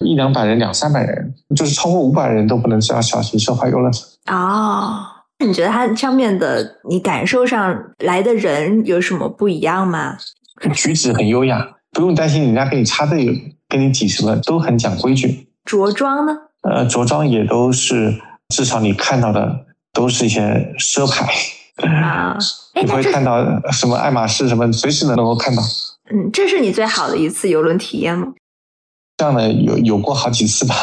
[0.01, 3.93] 一两百人、两三百人，就是超过五百人都不能叫小型奢华游轮。
[4.29, 5.07] 哦，
[5.39, 10.17] 那你觉得它上面的你感受上来的人有什么不一样吗？
[10.75, 15.49] 举止很优雅，不用担心人家给你插队、给你挤什么，都很讲规矩。
[15.65, 16.33] 着装呢？
[16.62, 19.65] 呃，着装也都是，至少你看到的
[19.96, 20.40] 都是一些
[20.78, 21.26] 奢牌。
[21.82, 22.37] 啊，
[22.74, 25.62] 哎，你会看到什么爱马仕什么，随时能够看到。
[26.11, 28.28] 嗯，这是你最好的一次游轮体验吗？
[29.16, 30.74] 这样的有有过好几次吧，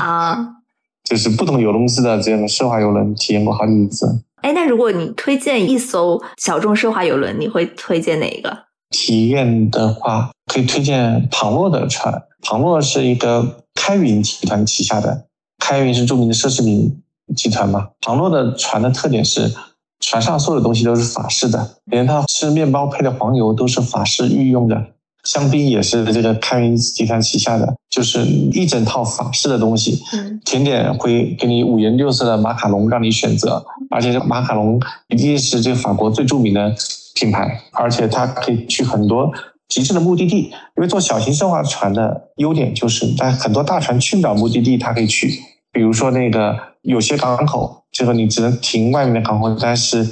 [0.00, 0.36] 啊，
[1.04, 4.22] 就是不同游轮公司的这样的奢华游轮体验过好几次。
[4.42, 8.56] 哎，那如果你推荐一艘小众奢华游轮，你会推荐哪一个？
[8.90, 12.22] 体验的话，可以推荐庞洛的船。
[12.42, 15.26] 庞洛是一个开云集团旗下的，
[15.58, 17.02] 开云是著名的奢侈品
[17.36, 17.88] 集团嘛。
[18.00, 19.52] 庞洛的船的特点是，
[20.00, 24.80] 船上所有的东西都是法式的，连他吃面包配的黄油都是法式御用的，
[25.24, 30.00] 香槟也是这个开云集团旗下的，就是一整套法式的东西。
[30.12, 36.74] 嗯，甜点会给你五颜六色的马卡龙让你选择，而且这马卡龙一定是这个法国最著名的
[37.14, 39.30] 品牌，而且它可以去很多
[39.68, 40.42] 极致的目的地。
[40.76, 45.40] 因为做小型奢华船的优点就是，在很多大船去不了目的地，它可以去。
[45.70, 46.56] 比如说那个
[46.88, 50.02] 有些港口，就是你只能停外面的港口，但是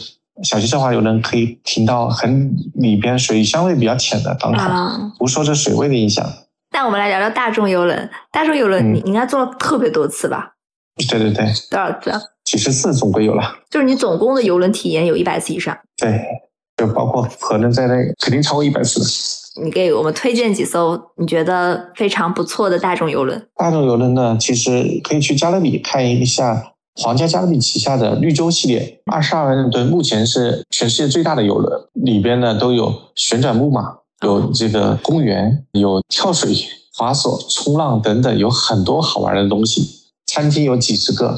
[0.43, 6.25] 小汽车的话游轮可以停到很里边水相对比较浅的港口，啊，不受这水位的影响。
[6.73, 8.11] 那我们来聊聊大众游轮。
[8.31, 10.53] 大众游轮嗯你你应该做了特别多次吧？
[11.09, 12.21] 对对对，多少次啊？
[12.45, 13.43] 几十次总归有了。
[13.71, 15.77] 就是你总共的游轮体验有一百次以上。
[15.97, 16.23] 对，
[16.77, 19.07] 就包括核能在内，肯定超过一百次的。
[19.65, 23.49] 你给我们推荐几艘你觉得非常不错的大众游轮？
[23.57, 36.55] 大众游轮呢，其实可以去加勒比看一下皇家加勒比旗下的绿洲系列，二十二万吨，目前是全世界最大的游轮，里边呢都有旋转木马，有这个公园，有跳水、
[36.95, 39.89] 滑索、冲浪等等，有很多好玩的东西。
[40.27, 41.35] 餐厅有几十个，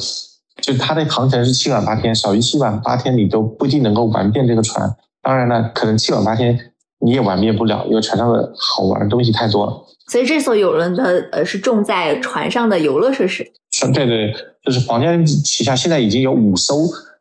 [0.60, 4.96] 就它的航程是七晚八天，少于七晚八天你都不一定能够玩遍这个船。
[5.22, 6.72] 当然了，可能七晚八天。
[7.00, 9.72] 你也玩遍不了，因为船上的好玩的东西太多了。
[10.08, 13.48] 所以这艘游轮的呃是重在船上的游乐设施。
[13.94, 16.74] 对对，就是皇家旗下现在已经有五艘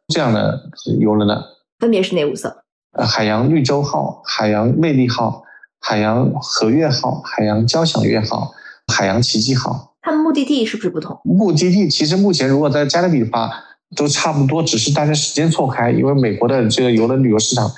[0.08, 0.60] 这样的
[1.00, 1.46] 游轮了。
[1.78, 2.50] 分别是哪五艘？
[2.94, 5.44] 呃，海洋绿洲号、海洋魅力号、
[5.80, 8.52] 海洋和悦号、海洋交响乐号、
[8.92, 9.94] 海洋奇迹号。
[10.02, 11.20] 它们目的地是不是不同？
[11.24, 13.52] 目的地其实目前如果在加勒比的话
[13.96, 17.72] 都差不多，只是大家时间错开，因为美国的这个游轮旅游市场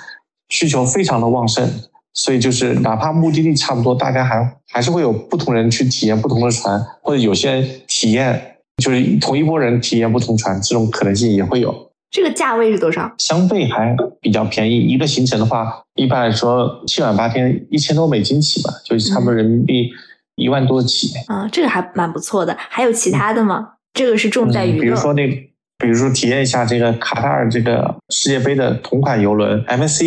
[0.50, 1.66] 需求非常的旺盛。
[2.12, 11.90] 所以就是哪怕目的地差不多，大家还还是会有不同人去体验不同的船，或者有些人体验就是同一波人体验不同船，这种可能性也会有。
[12.10, 13.14] 这个价位是多少？
[13.18, 19.88] 相对还比较便宜，一个行程的话，一般来说七晚八天，一千多美金起吧，就差不多人民币
[20.34, 21.12] 一万多起。
[21.28, 22.56] 啊，这个还蛮不错的。
[22.58, 23.74] 还有其他的吗？
[23.94, 24.82] 这个是重在娱乐。
[24.82, 25.49] 比如说那，
[25.80, 30.02] 比如说体验一下这个卡塔尔这个世界杯的同款游轮 MC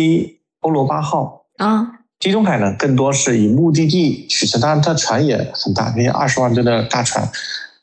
[0.60, 1.44] 欧罗巴号。
[1.58, 1.86] 啊，
[2.18, 7.28] 地中海呢，更多是以目的地取胜，当然它船也很大，那些二十万吨的大船，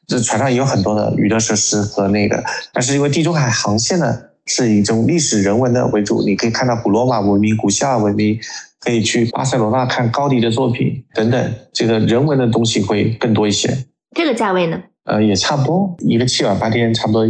[0.07, 8.37] 这船上也有很多的娱乐设施和那个，但是因为地中海航线呢，是以这种历史人文的为主，你可以看到古罗马文明、古希腊文明，
[8.79, 13.85] 可以去巴塞罗那看高迪的作品等等，这个人文的东西会更多一些。
[14.15, 14.81] 这个价位呢？
[15.05, 17.25] 呃，也差不多，一个七晚八天，差不多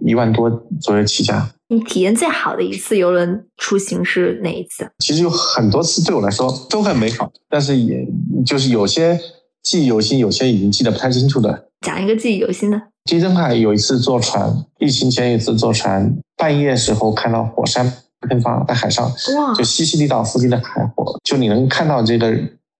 [0.00, 1.50] 一万多左右起价。
[1.68, 4.90] 你体验最好的一次游轮出行是哪一次？
[4.98, 8.04] 其实有很多次对我来说都很美好，但是也
[8.44, 9.16] 就是有些
[9.62, 11.68] 记忆犹新，有些已经记得不太清楚的。
[11.82, 12.82] 讲一个记忆犹新的。
[13.04, 17.90] 地中海有一次坐船，疫情前有一次坐船，半夜时候看到火山
[18.28, 19.54] 喷发在海上，哇！
[19.54, 22.36] 就西西里岛附近的海火，就你能看到这个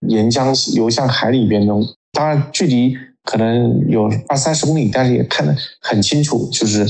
[0.09, 2.93] 岩浆流向海里边中，当然距离
[3.23, 6.85] 可能有二三十公里，但是也看得很清楚，就是。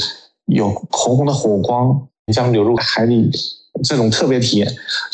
[0.52, 3.32] 有红红的火光将流入海里，
[3.84, 4.68] 这种特别体验。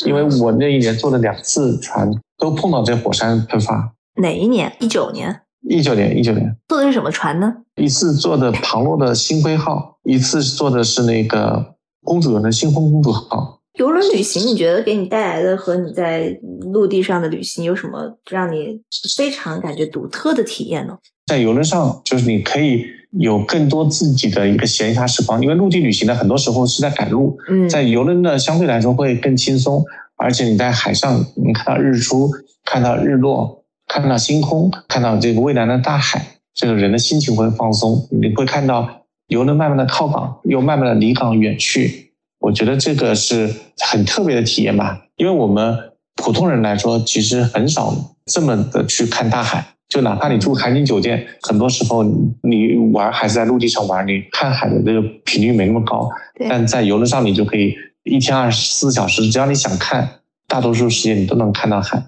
[0.04, 3.92] 因为我那一年坐了两次船，都碰到这火山喷发。
[4.16, 4.74] 哪一年？
[4.80, 5.42] 一九年。
[5.68, 6.56] 一九年，一九年。
[6.68, 7.52] 坐的是什么船呢？
[7.76, 11.74] 一次坐的旁洛的星辉号，一次坐的是那个
[12.04, 13.60] 公主的星空公主号。
[13.74, 16.36] 游轮旅行，你觉得给你带来的和你在
[16.72, 18.80] 陆地上的旅行有什么让你
[19.16, 20.98] 非常感觉独特的体验呢？
[21.26, 22.84] 在游轮上，就是你可以。
[23.10, 27.38] 有更多自己的一个闲暇时光，因为陆地旅行呢，很多时候是在赶路。
[27.48, 29.84] 嗯，在游轮呢，相对来说会更轻松，
[30.16, 32.30] 而且你在海上，你看到日出，
[32.64, 38.06] 看到日落，看到星空，看到这个蔚蓝的大海，这个人的心情会放松。
[38.10, 38.86] 你会看到
[39.28, 42.12] 游轮慢慢的靠港，又慢慢的离港远去。
[42.40, 45.76] 我觉得这个是很特别的体验吧，因为我们
[46.14, 47.94] 普通人来说，其实很少
[48.26, 49.66] 这么的去看大海。
[49.88, 52.04] 就哪怕你住海景酒店，很多时候
[52.42, 56.08] 你玩还是在陆地上玩，你看海的这个频率没那么高。
[56.48, 57.74] 但在游轮上，你就可以
[58.04, 60.06] 一天二十四小时，只要你想看，
[60.46, 62.02] 大多数时间你都能看到海。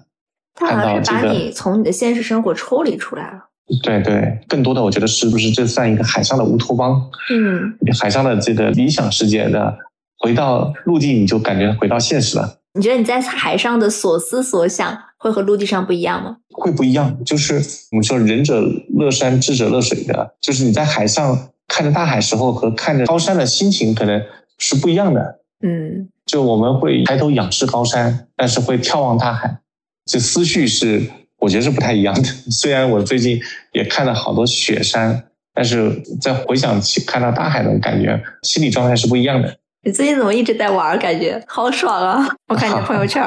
[0.53, 3.45] 它好像是，把你从你的现实生活抽离出来了。
[3.81, 7.09] 对对，更多的我觉得是不是这算一个海上的乌托邦？
[7.31, 9.75] 嗯，海上的这个理想世界的，
[10.19, 12.59] 回到陆地你就感觉回到现实了。
[12.73, 14.97] 你觉得你在海上的所思所想？
[15.21, 16.37] 会和陆地上不一样吗？
[16.49, 17.53] 会不一样，就是
[17.91, 18.59] 我们说仁者
[18.89, 24.19] 乐山，智者乐水的，就是你在海上看着大海时候和看着高山的心情可能
[24.57, 25.39] 是不一样的。
[25.61, 29.59] 嗯，就我们会抬头仰视高山，但是会眺望大海，
[30.05, 31.03] 这思绪是
[31.37, 32.23] 我觉得是不太一样的。
[32.49, 33.39] 虽然我最近
[33.73, 39.55] 也看了好多雪山，但是在回想起看到大海的感觉，心理状态是不一样的。
[39.83, 40.97] 你最近怎么一直在玩？
[40.97, 42.27] 感觉好爽啊！
[42.47, 43.21] 我看你的朋友圈。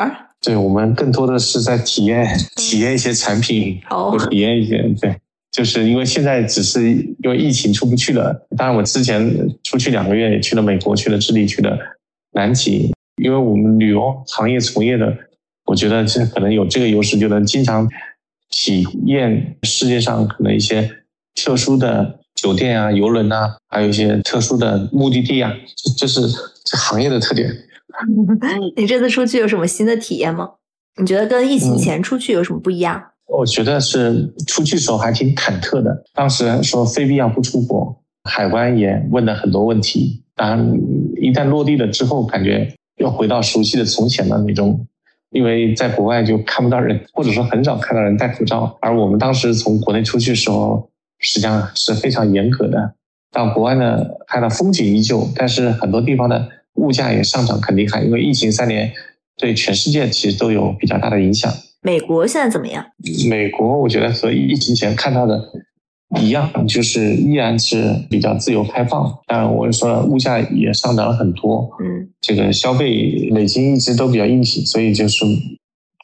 [0.45, 2.27] 对我们更多的是在体验
[2.57, 5.17] 体验一些产品，或体验一些对，
[5.51, 8.47] 就是因为现在只是因为疫情出不去了。
[8.57, 11.79] 当然，我之前出去两个月，也去了美国，去了智利，去了
[12.33, 12.93] 南极。
[13.23, 15.17] 因为我们旅游行业从业的，
[15.65, 17.89] 我觉得这可能有这个优势，就能经常
[18.51, 20.91] 体验世界上可能一些
[21.35, 26.21] 特殊的酒店啊、游轮啊，还有一些特殊的目的地啊，这这是
[26.65, 27.51] 这行业的特点。
[28.77, 30.51] 你这次出去有什么新的体验吗？
[31.01, 33.03] 你觉得跟疫情前出去有什么不一样？
[33.27, 36.05] 我觉得是出去时候还挺忐忑的。
[36.15, 40.23] 当时说非必要不出国，海关也问了很多问题。
[40.37, 40.81] 当然，
[41.21, 44.87] 一旦落地了之后，感觉又回到熟悉的从前的那种。
[45.31, 50.89] 因为在国外就看不到人，或者说很少看到人戴口罩，而我们当时从国内出去的时候，
[51.19, 52.95] 实际上是非常严格的。
[53.33, 58.93] 到国外呢，看到风景依旧，但是很多地方的物价也上涨很厉害，因为疫情三年
[59.37, 61.53] 对全世界其实都有比较大的影响。
[61.83, 62.85] 美国现在怎么样？
[63.29, 65.41] 美国我觉得和疫情前看到的。
[66.21, 71.69] 一样，就是依然是比较自由开放，但我说物价也上涨了很多。
[71.83, 75.25] 嗯，这个消费美金一直都比较硬挺，所以就是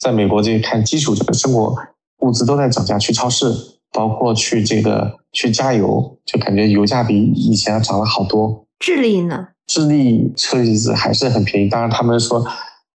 [0.00, 1.76] 在美国这看基础这个生活
[2.22, 3.46] 物资都在涨价，去超市，
[3.92, 8.66] 包括去这个去加油，就感觉油价比以前要涨了好多。
[8.80, 9.48] 智利呢？
[9.70, 12.44] 智利车厘子还是很便宜，当然他们说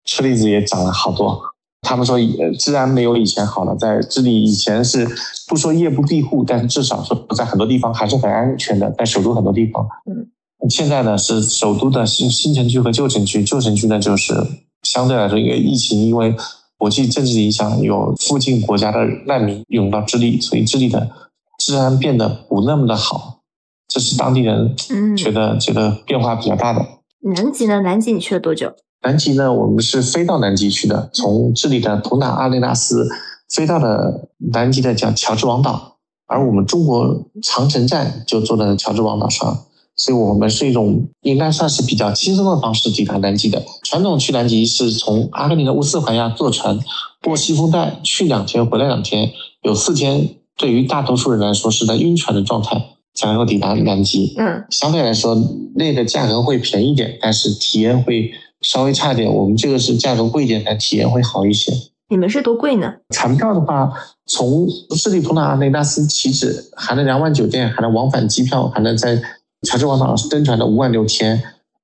[0.07, 1.39] 车厘子也涨了好多。
[1.83, 3.77] 他们说，呃，治安没有以前好了。
[3.77, 5.07] 在智利，以前是
[5.47, 9.87] 不说夜不闭户，但是至少说在很多地方还是很安全的，在首都很多地方。
[10.07, 14.33] 嗯，现在呢是首都的新新城区和旧城区，旧城区呢就是
[14.83, 16.35] 相对来说，因为疫情，因为
[16.79, 21.11] 国际政治影响，有附近国家的难民涌到智利，所以智利的
[21.59, 23.41] 治安变得不那么的好。
[23.93, 24.74] 这是当地人
[25.14, 26.82] 觉得觉得变化比较大的。
[27.36, 27.82] 南极呢？
[27.82, 28.72] 南极你去了多久？
[29.03, 33.07] 南极呢，我们是飞到南极去的，从智利的普纳阿雷纳斯
[33.51, 43.62] 飞到了南极的叫乔治王岛，而我们中国长城站就坐在乔治王岛上，所以我们是一种应该算是比较轻松的方式抵达南极的。
[43.82, 46.78] 传统去南极是从阿根廷的乌斯怀亚坐船
[47.22, 49.30] 过西风带去两天，回来两天，
[49.62, 52.82] 有四天，对于大多数人来说是在晕船的状态
[53.15, 54.35] 才能够抵达南极。
[54.39, 55.37] 嗯，相对来说
[55.75, 58.33] 那个价格会便宜点，但是体验会。
[58.65, 61.73] 稍微差点，我们这个是价格贵一点，但体验会好一些。
[62.09, 62.95] 你们是多贵呢？
[63.11, 63.93] 船票的话，
[64.27, 69.21] 从智利普纳阿雷纳斯起止，含了两晚酒店，含了往返机票，含了在
[69.63, 71.43] 乔治王岛登船的五晚六天，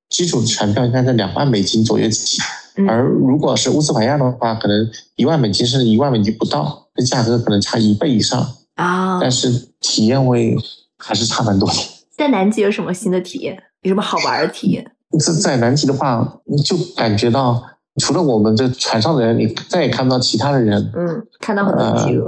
[0.09, 2.39] 基础的船票应该在两万美金左右起。
[2.87, 8.41] 而如果是乌斯怀亚的话，可能一万美金甚至一万美金不到，这价格可能差一倍以上
[8.77, 9.19] 啊。
[9.21, 9.51] 但是
[9.81, 10.57] 体验会
[10.99, 11.77] 还是差蛮多的。
[12.17, 13.57] 在南极有什么新的体验？
[13.83, 14.93] 有什么好玩的体验？
[15.19, 17.63] 在在南极的话，你就感觉到
[18.01, 20.91] 除了我们这船上的人，你再也看不到其他的人。
[20.95, 22.27] 嗯，看到很多企鹅。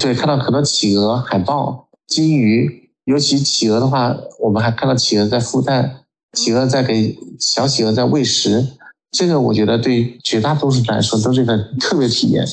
[0.00, 8.66] 对，看到很多企鹅、海豹、金鱼，尤其企鹅的话，我们还看到企鹅在孵蛋，企鹅在给小企鹅在喂食。
[9.10, 12.44] 这个我觉得对绝大多数人来说都是一个特别体验。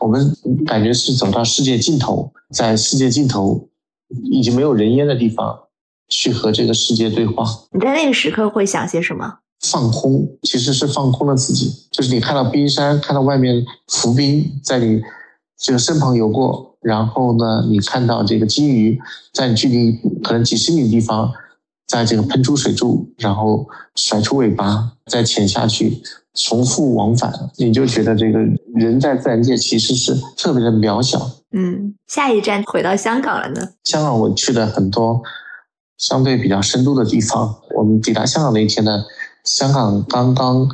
[0.00, 0.34] 我们
[0.66, 3.68] 感觉是走到世界尽头，在世界尽头
[4.30, 5.62] 已经没有人烟的地方。
[6.08, 7.44] 去和这个世界对话。
[7.72, 9.38] 你在那个时刻会想些什么？
[9.58, 11.68] 放空，其实是放空了自己。
[11.90, 15.02] 就是你看到冰山，看到外面浮冰在你
[15.58, 18.96] 这个身旁游过，然后呢，你看到这个金鱼
[19.32, 21.32] 在距离可能几十米的地方，
[21.88, 26.00] 在这个喷出水柱，然后甩出尾巴，再潜下去，
[26.34, 28.38] 重复往返，你就觉得这个
[28.76, 31.28] 人在自然界其实是特别的渺小。
[31.56, 33.70] 嗯，下一站回到香港了呢。
[33.84, 35.22] 香港我去了很多。
[35.96, 39.02] 相对比较深度的地方，我们抵达香港那一天呢，
[39.44, 40.68] 香港刚刚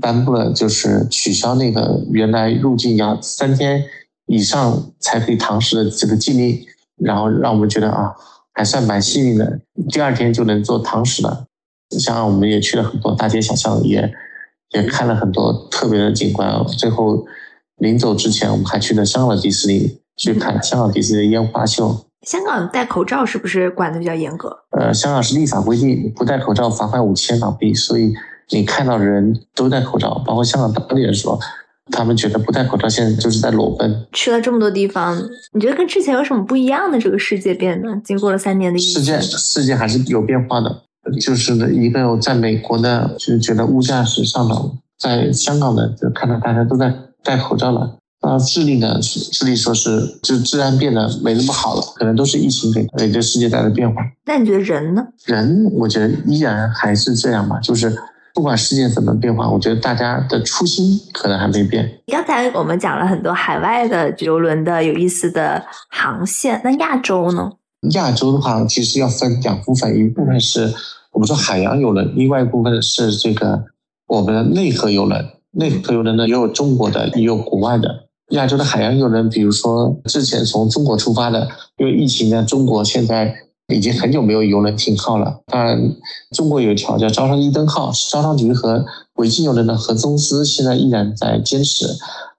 [0.00, 3.84] 颁布了，就是取消那个原来入境要三天
[4.26, 6.60] 以上才可以堂食的这个禁令，
[6.96, 8.12] 然后让我们觉得啊，
[8.52, 11.46] 还算蛮幸运的，第二天就能做堂食了。
[11.90, 14.12] 香港我们也去了很多大街小巷，也
[14.70, 16.52] 也看了很多特别的景观。
[16.66, 17.24] 最后
[17.76, 22.04] 临走之前，我们还去了香港迪士尼，去看香港迪士尼的烟花秀。
[22.22, 24.56] 香港戴口罩是不是管的比较严格？
[24.70, 28.14] 呃，香港是立法规定不戴口罩罚款五千港币，所以
[28.50, 31.38] 你看到的人都戴口罩，包括香港当地人说，
[31.92, 34.06] 他们觉得不戴口罩现在就是在裸奔。
[34.12, 36.98] 去了这么多地方，你觉得跟之前有什么不一样的？
[36.98, 40.82] 这个世界变得经过了三年的世界世界还是有变化的。
[41.20, 46.90] 就是一个在美国呢，就是觉得物价是上涨，在香港呢，就看到大家都在
[47.22, 47.98] 戴口罩了。
[48.24, 48.98] 啊，智利呢？
[49.00, 54.02] 智利说是就治安变得没那么好了，可能都是疫情给给这世界带来的变化。
[54.24, 55.06] 那你觉得人呢？
[55.26, 57.94] 人，我觉得依然还是这样吧，就是
[58.32, 62.00] 不管世界怎么变化，我觉得大家的初心可能还没变。
[62.06, 67.52] 刚才我们讲了很多海外的游轮的有意思的航线，那亚洲呢？
[67.90, 70.72] 亚洲的话，其实要分两部分，一部分是
[71.12, 73.62] 我们说海洋游轮，另外一部分是这个
[74.06, 75.22] 我们的内河游轮。
[75.56, 78.03] 内河游轮呢，也有中国的，也有国外的。
[78.36, 83.34] 亚洲的海洋游轮，比如说之前从中国出发的，因为疫情呢，中国现在
[83.68, 85.40] 已经很久没有游轮停靠了。
[85.46, 85.96] 当然，
[86.32, 88.84] 中国有一条叫招商一灯号，招商局和
[89.16, 91.86] 维京游轮的合资公司现在依然在坚持。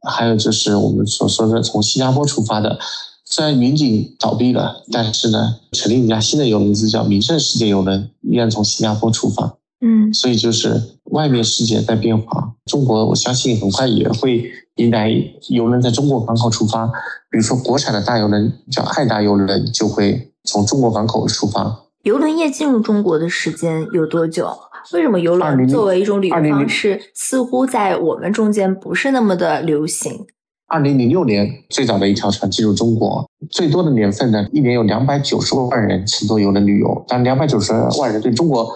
[0.08, 2.78] 还有就是我们所说的从新加坡出发的，
[3.26, 9.58] 虽然云锦倒闭了，但是呢，成立一家新的游轮公司叫名胜世界游轮，依然从新加坡出发。
[9.82, 14.44] 嗯，所以就是外面世界在变化，中国我相信很快也会
[14.76, 15.10] 迎来
[15.50, 16.86] 游轮在中国港口出发。
[17.30, 21.84] 比如说国产的大游轮叫爱达游轮，就会从中国港口出发。
[22.04, 24.50] 游轮业进入中国的时间有多久？
[24.94, 30.28] 为什么游轮作为一种旅游方式，似乎在我们中间不是那么的流行？
[30.68, 37.04] 二零零六年最早的一条船进入中国，最多的年份呢，一年有两百九十万人乘坐游轮旅游。
[37.08, 38.72] 但两百九十万人对中国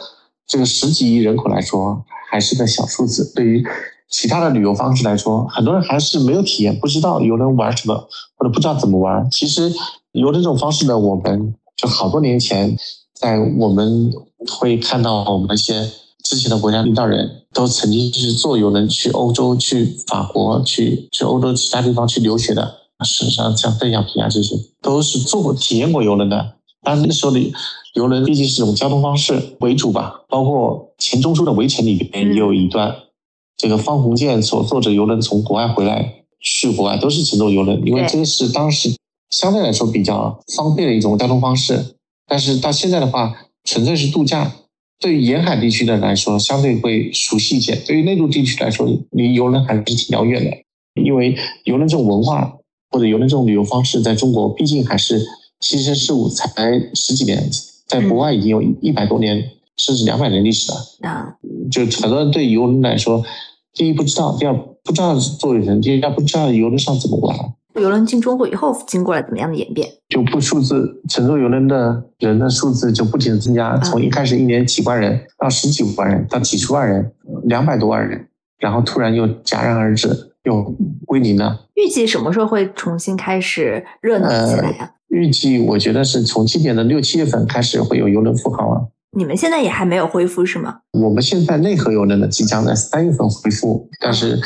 [0.48, 3.32] 这个十几亿人口来说，还是个小数字。
[3.36, 3.64] 对于
[4.10, 7.96] 其他的旅游方式来说，很多人还是没有体验，不知道游轮玩什么，
[8.38, 9.28] 或者不知道怎么玩。
[9.32, 9.72] 其实
[10.14, 12.76] 游轮这种方式呢，我们就好多年前，
[13.14, 14.12] 在我们
[14.48, 15.90] 会看到我们一些。
[16.22, 22.76] 之前的国家领导人都曾经是坐游轮去欧洲、去法国、去去欧洲其他地方去留学的。
[23.06, 26.56] 事实上，像邓小平啊这些，都是坐过、体验过游轮的。
[26.84, 27.40] 但那时候的
[27.96, 30.22] 游轮毕竟是这种交通方式为主吧。
[30.28, 32.94] 包括钱钟书的《围城》里边也有一段，
[33.60, 38.90] 这个方鸿渐所坐着游轮从国外回来，去国外都是乘坐游轮，因为这个是当时
[39.30, 41.98] 相对来说比较方便的一种交通方式。
[42.26, 43.36] 但是到现在的话，
[43.66, 44.54] 纯粹是度假。
[45.02, 50.52] 对于沿海地区的来说，相对会熟悉一些；对于内陆地区来说，离游轮还是挺遥远的。
[51.02, 52.54] 因为游轮这种文化
[52.92, 55.22] 或者游轮这种旅游方式，在中国毕竟还是
[55.60, 56.50] 新生事物，才
[56.94, 57.50] 十几年，
[57.88, 60.78] 在国外已经有一百多年甚至两百年历史了。
[61.02, 61.36] 啊，
[61.72, 63.24] 就很多人对游轮来说，
[63.74, 64.54] 第一不知道，第二
[64.84, 67.36] 不知道作为人，第二不知道游轮上怎么玩。
[67.76, 69.88] 游轮进中国以后，经过了怎么样的演变？
[70.10, 77.14] 就不数字乘坐游轮的人的数字就不停的增加，从一开始一年几万人，到十几万人，到几十万人，
[77.44, 80.10] 两百多万人，然后突然又戛然而止，
[80.44, 81.68] 又归零了。
[81.76, 84.92] 预计什么时候会重新开始热闹起来呀？
[85.08, 88.90] 预计我觉得是从今年的六七月份开始会有游轮复航了。
[89.12, 90.80] 你们现在也还没有恢复是吗？
[90.94, 94.40] 我们现在内河游轮呢，即将在三月份恢复，但是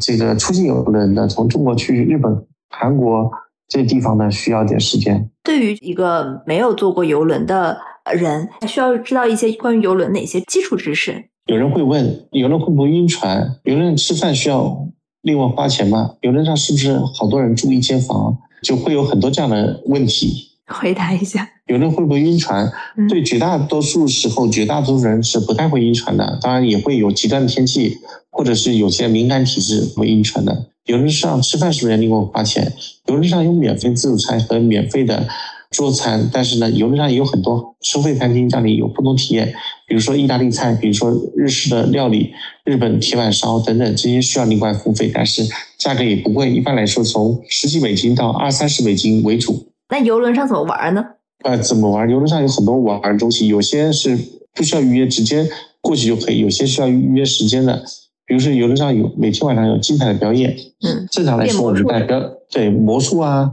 [0.00, 2.46] 这个出境游轮呢，从中国去日本。
[2.70, 3.30] 韩国
[3.66, 5.30] 这地方呢，需要点时间。
[5.42, 7.78] 对于一个没有坐过游轮的
[8.12, 11.30] 人，还需要知道一些关于游轮哪些基础知识。
[11.46, 13.56] 有人会问，游轮会不会晕船？
[13.64, 14.86] 游轮吃饭需要
[15.22, 16.16] 另外花钱吗？
[16.20, 18.36] 游轮上是不是好多人住一间房？
[18.62, 20.47] 就会有很多这样的问题。
[20.68, 22.70] 回答一下，游轮会不会晕船？
[23.08, 26.38] 对绝大多数时候，绝大多数人是不太会晕船的。
[26.42, 27.96] 当然也会有极端的天气，
[28.30, 30.66] 或者是有些敏感体质会晕船的。
[30.84, 32.72] 游轮上吃饭是不是要另外花钱？
[33.06, 35.26] 游轮上有免费自助餐和免费的
[35.70, 39.52] 桌餐，但是呢，游轮上也有很多收费餐厅，让你有不同体验。
[39.86, 42.32] 比如说意大利菜，比如说日式的料理、
[42.64, 45.46] 日本铁板烧等等，这些需要另外付费，但是
[45.78, 46.50] 价格也不贵。
[46.50, 49.66] 一般来说，从十几美金到二三十美金为主。
[49.88, 51.04] 那游轮上怎么玩呢？
[51.44, 52.08] 呃，怎么玩？
[52.08, 54.18] 游轮上有很多玩的东西，有些是
[54.54, 55.48] 不需要预约，直接
[55.80, 57.82] 过去就可以；有些需要预约时间的。
[58.26, 62.20] 比如说游轮上有每天晚上有精彩的表演，嗯，正常来说我们代表
[62.50, 63.52] 对魔术啊、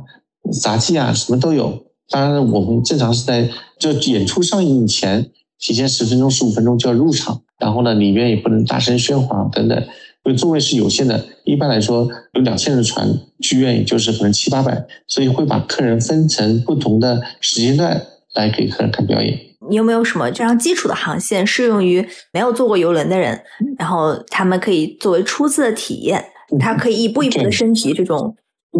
[0.61, 1.85] 杂技啊什么都有。
[2.09, 9.81] 当然我们正常是在就演出上映前提前十分钟、十五分钟就要入场，然后呢里面也不能大声喧哗等等，
[10.25, 11.25] 因为座位是有限的。
[11.43, 13.07] 一般来说有两千人的船，
[13.39, 18.01] 剧院也就是可能七八百，所以会把客人分成不同的时间段
[18.33, 19.39] 来给客人看表演。
[19.69, 23.39] 你有没有什么非常基础的航线适用于没有坐过游轮的人？
[23.77, 26.25] 然后他们可以作为初次的体验，
[26.59, 28.35] 他可以一步一步的升级这种。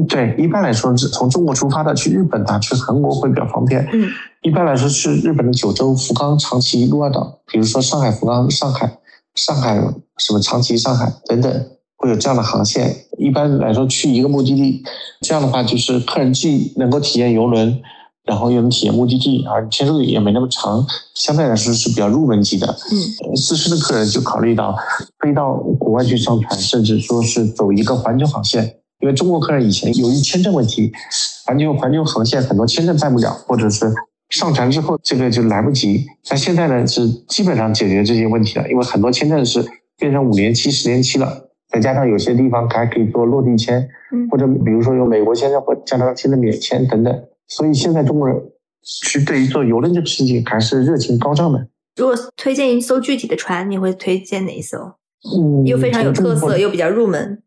[0.10, 3.88] 对，一般来说是从中国出发的去日本啊，去韩国会比较方便。
[3.94, 4.10] 嗯，
[4.42, 8.98] 一般来说去日本的九州、福冈、长崎、鹿儿岛，比如说上海、福冈、上海、
[9.36, 9.76] 上海
[10.18, 11.66] 什么长崎、上海等等，
[11.98, 13.06] 会有这样的航线。
[13.18, 14.84] 一般来说去一个目的地，
[15.22, 17.82] 这样的话就是客人既能够体验游轮。
[18.28, 20.84] 然后又能体验目的地，而天数也没那么长，
[21.14, 22.66] 相对来说是比较入门级的。
[22.92, 24.76] 嗯，自身的客人就考虑到
[25.20, 28.64] 飞到国外去上船，甚至说是走一个环球航线。
[29.00, 30.92] 因为中国客人以前由于签证问题，
[31.46, 33.94] 环球环球航线很多签证办不了，或者是
[34.36, 36.06] 上船之后这个就来不及。
[36.30, 39.66] 那现在呢是基本上解决这些问题了，因为很多签证是
[39.98, 43.88] 变成五年期、十年期了，再加上有些地方还可以做落地签，
[44.30, 47.24] 或者比如说有美国签证或加拿大签证免签等等。
[47.48, 48.38] 所以现在中国人
[48.84, 51.68] 去对于做邮轮这个事情还是热情高涨的。
[51.96, 54.96] 如果推荐一艘具体的船，你会推荐哪一艘？
[55.38, 57.42] 嗯，又非常有特色，又比较入门。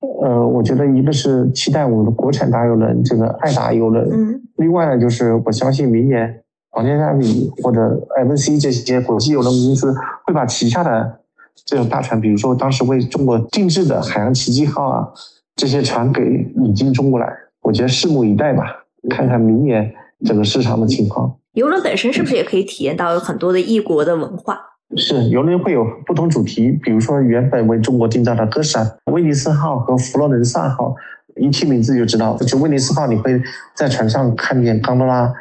[0.00, 4.08] 呃，我觉得一个是期待我们的国产大游轮，这个爱达游轮。
[4.10, 4.42] 嗯。
[4.56, 9.94] 另外呢，就是我相信明年皇家加勒比或者 MC 这些国际游轮公司
[10.26, 11.20] 会把旗下的
[11.66, 15.08] 这种大船，比如说当时为中国定制的海洋奇迹号啊
[15.56, 16.22] 这些船给
[16.56, 17.30] 引进中国来。
[17.62, 18.64] 我觉得拭目以待吧，
[19.10, 19.92] 看看明年
[20.24, 21.36] 整个市场的情况。
[21.52, 24.58] 游轮本身是不是也可以体验到有很多的异国的文化？
[24.96, 30.94] 是游轮会有不同主题，比如说原本为中国定造的歌山、威尼斯号和佛罗伦萨号，
[31.36, 33.40] 一听名字就知道，就威尼斯号你会
[33.74, 35.32] 在船上看见冈多拉，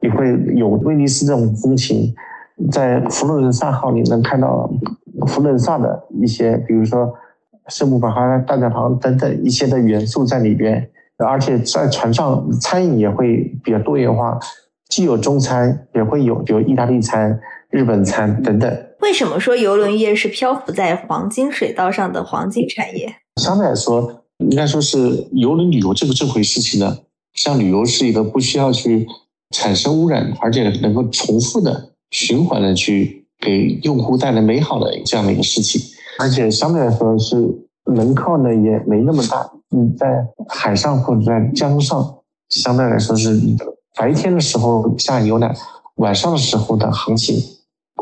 [0.00, 2.12] 你会有威尼斯这种风情；
[2.72, 4.68] 在佛罗伦萨号你能看到
[5.28, 7.14] 佛罗伦萨的一些，比如说
[7.68, 10.88] 圣母百花大教堂等等一些的元素在里边，
[11.18, 14.36] 而且在船上餐饮也会比较多元化，
[14.88, 17.38] 既有中餐，也会有比如意大利餐。
[17.68, 18.85] 日本餐等等。
[19.00, 23.14] 为什么说游轮业是漂浮在黄金水道上的黄金产业？
[23.40, 26.98] 相对来说，应该说是游轮旅游这个这回事情呢，
[27.34, 29.06] 像旅游是一个不需要去
[29.50, 35.80] 产生污染，而且能够重复的、循环的去给用户带来美好的这样的一个事情，
[36.18, 37.36] 而且相对来说是
[37.94, 39.50] 能耗呢也没那么大。
[39.68, 42.18] 你在海上或者在江上，
[42.48, 43.40] 相对来说是
[43.94, 45.54] 白天的时候下游览，
[45.96, 47.36] 晚上的时候的航行。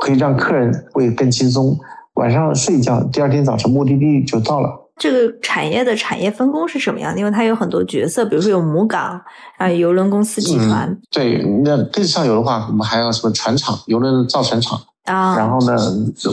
[0.00, 1.76] 可以让客人会更轻松，
[2.14, 4.68] 晚上睡一觉，第二天早晨目的地就到了。
[4.96, 7.18] 这个产业的产业分工是什么样的？
[7.18, 9.20] 因为它有很多角色，比如说有母港
[9.58, 10.96] 啊，邮轮公司集团。
[11.10, 15.36] 对，那更上游的话，我们还有什么船厂、邮轮造船厂啊。
[15.36, 15.76] 然后呢，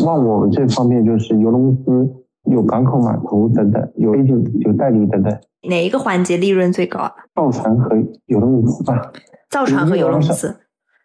[0.03, 2.13] 往我们这方面就是邮轮公司
[2.51, 4.23] 有港口码头等等，有 A
[4.59, 5.35] 有代理等等。
[5.67, 7.11] 哪一个环节利润最高啊？
[7.33, 7.95] 造船和
[8.27, 9.11] 邮轮公司吧。
[9.49, 10.55] 造船和邮轮公司。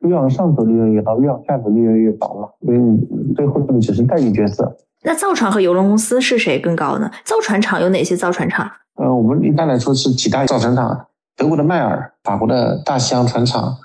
[0.01, 2.49] 越往上走利润越高，越往下走利润越薄嘛。
[2.65, 4.77] 所以你最后你只是代理角色。
[5.03, 7.11] 那造船和邮轮公司是谁更高呢？
[7.25, 8.69] 造船厂有哪些造船厂？
[8.97, 13.77] 呃，我们一般来说是几大造船厂：德国的迈尔、法国的大西洋船厂、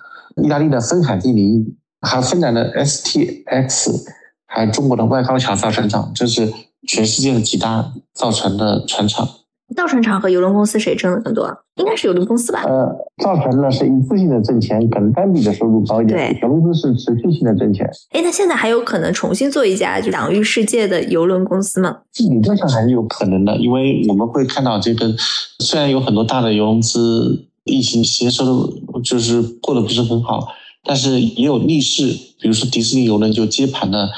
[0.41, 4.03] 意大利的芬海蒂尼，还有芬兰的 STX，
[4.47, 6.11] 还有中国的外高桥造船厂。
[6.15, 6.51] 这是
[6.87, 9.27] 全世界的几大造船的船厂。
[9.75, 11.49] 造船厂和邮轮公司谁挣的更多？
[11.75, 12.63] 应该是邮轮公司吧。
[12.63, 12.89] 呃，
[13.23, 16.33] 造船呢是一次性的挣钱，可能单笔的收入高一点。
[16.33, 17.89] 对，邮轮公司是持续性的挣钱。
[18.11, 21.99] 哎，那现在还有可能重新做一家就享誉世界的邮轮公司吗？
[22.19, 25.13] 理论上还是有可能的，因为我们会看到这个，
[25.59, 30.47] 虽然有很多大的邮轮公司疫情期间收入就是过得不是很好，
[30.83, 32.07] 但是也有逆势，
[32.39, 34.09] 比如说迪士尼邮轮就接盘了。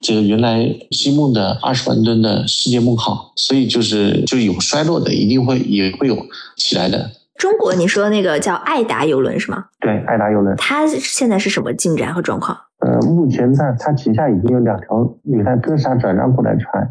[0.00, 6.16] 这个原来西梦的二十万吨的世界梦号，所以就是就有衰落的，一定会也会有
[6.56, 7.10] 起来的。
[7.36, 9.66] 中国你说那个叫爱达邮轮是吗？
[9.80, 12.56] 对，爱达邮轮，它现在是什么进展和状况？
[12.80, 16.90] 呃，目前在它旗下已经有两条你看哥沙转让过来船，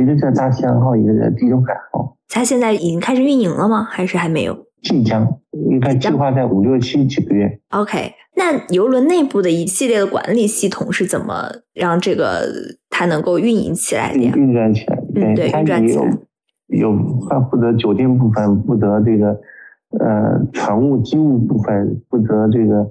[0.00, 2.16] 一个叫大西洋号，一个叫地中海号。
[2.28, 3.86] 它现在已经开始运营了吗？
[3.90, 4.66] 还是还没有？
[4.84, 5.26] 即将，
[5.70, 7.58] 应该计划在五六七几个月。
[7.70, 12.46] OK，那游轮内部的一系列的管理系统是怎么让这个
[12.90, 14.20] 它能够运营起来的？
[14.20, 16.18] 运转起来，嗯，对，运转起来。
[16.66, 16.94] 有
[17.28, 19.40] 他负责酒店部分，负责这个
[20.00, 22.90] 呃船务机务部分，负责这个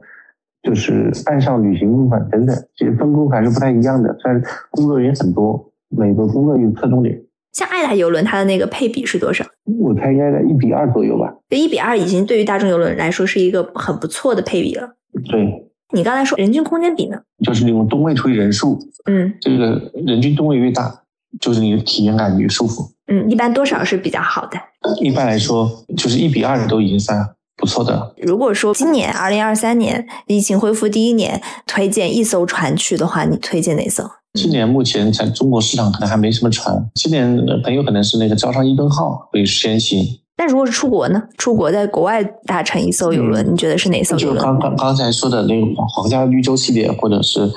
[0.62, 7.22] 就是岸上旅行部分等等，其实分工还是不太一样的，但是工作人员很多，每个工作有侧重点。
[7.54, 9.46] 像爱达游轮，它的那个配比是多少？
[9.80, 11.34] 我猜应该在一比二左右吧。
[11.50, 14.90] 这一比二已经对于大众游轮来说是一个很不错的配比了。
[15.30, 17.18] 对，你刚才说人均空间比呢？
[17.46, 21.04] 就是你用吨位除以人数，嗯，这个人均吨位越大，
[21.40, 22.92] 就是你的体验感越舒服。
[23.08, 24.58] 嗯，一般多少是比较好的？
[25.00, 27.24] 一般来说，就是一比二都已经算
[27.56, 28.16] 不错的。
[28.18, 34.10] 如果说今年二零二三年疫情恢复第一年，推荐一艘船去的话，你推荐哪艘？
[34.34, 40.04] 今年目前在中国市场可能还没什么船，今年很有可能是那个招商一吨号会先行。
[40.38, 41.22] 那如果是出国呢？
[41.38, 44.38] 出国在国外搭乘一艘游轮，你觉得是哪艘游轮？
[44.38, 47.48] 就刚刚刚才说的那个皇皇家绿洲系列，或者是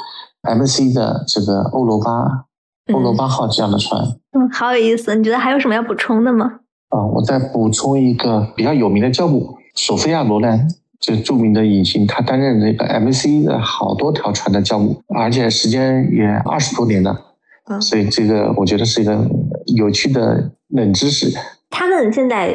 [0.43, 2.45] MC 的这个欧罗巴、
[2.93, 4.03] 欧罗巴号这样的船。
[4.39, 5.15] 嗯，好有意思。
[5.15, 6.45] 你觉得还有什么要补充的吗？
[6.91, 10.69] 啊，我再补充一个比较有名的教母索菲亚罗兰。
[11.07, 17.17] 这著名的引擎，他担任这个 MC 的好多条船的教母，而且时间也二十多年了，
[17.81, 19.25] 所以这个我觉得是一个
[19.77, 21.33] 有趣的冷知识。
[21.71, 22.53] 他们现在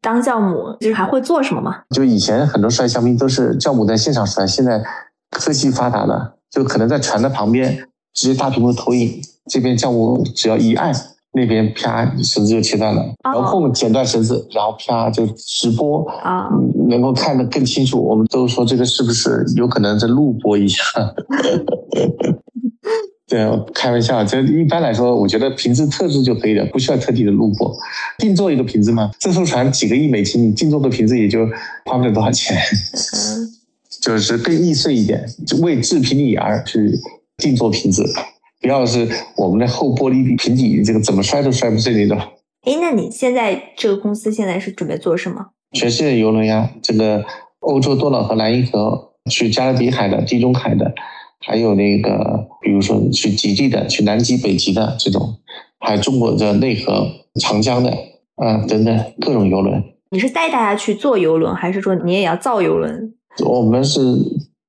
[0.00, 1.82] 当教母，就是还会做什么吗？
[1.90, 4.82] 就以前很多摔香槟都是教母在现场摔，现在
[5.28, 7.76] 科技发达了，就可能在船的旁边
[8.14, 9.20] 直接大屏幕投影，
[9.50, 10.94] 这边教母只要一按。
[11.34, 16.48] 那边啪绳子就切断了，然后剪断绳子，然后啪就直播啊，
[16.88, 18.02] 能够看得更清楚。
[18.02, 20.82] 我们都说这个是不是有可能在录播一下？
[23.26, 24.22] 对，开玩笑。
[24.22, 27.74] 这一般来说，我觉得瓶子特制就可以了，不需要特地的录播。
[28.18, 31.46] 定做一个瓶子嘛，这艘船几个亿美金，你定做个瓶子也就
[31.86, 32.58] 花不了多少钱，
[34.02, 36.92] 就是更易碎一点，就为制瓶礼而去
[37.38, 38.04] 定做瓶子。
[38.62, 42.16] 不要是我们的后玻璃瓶底，这个怎么摔都摔不碎那种。
[42.62, 45.46] 哎，那你现在这个公司现在是准备做什么？
[45.72, 47.24] 全世界游轮呀，这个
[47.58, 50.94] 欧洲多瑙河、莱茵河，去加勒比海的、地中海的，
[51.40, 55.34] 还有那个比如说去极地的、去南极、北极的这种，
[55.80, 57.08] 还有中国的内河、
[57.40, 57.90] 长江的
[58.36, 59.82] 啊等等各种游轮。
[60.10, 63.14] 你是带大家去坐游轮，还是说你也要造游轮？
[63.44, 64.00] 我们是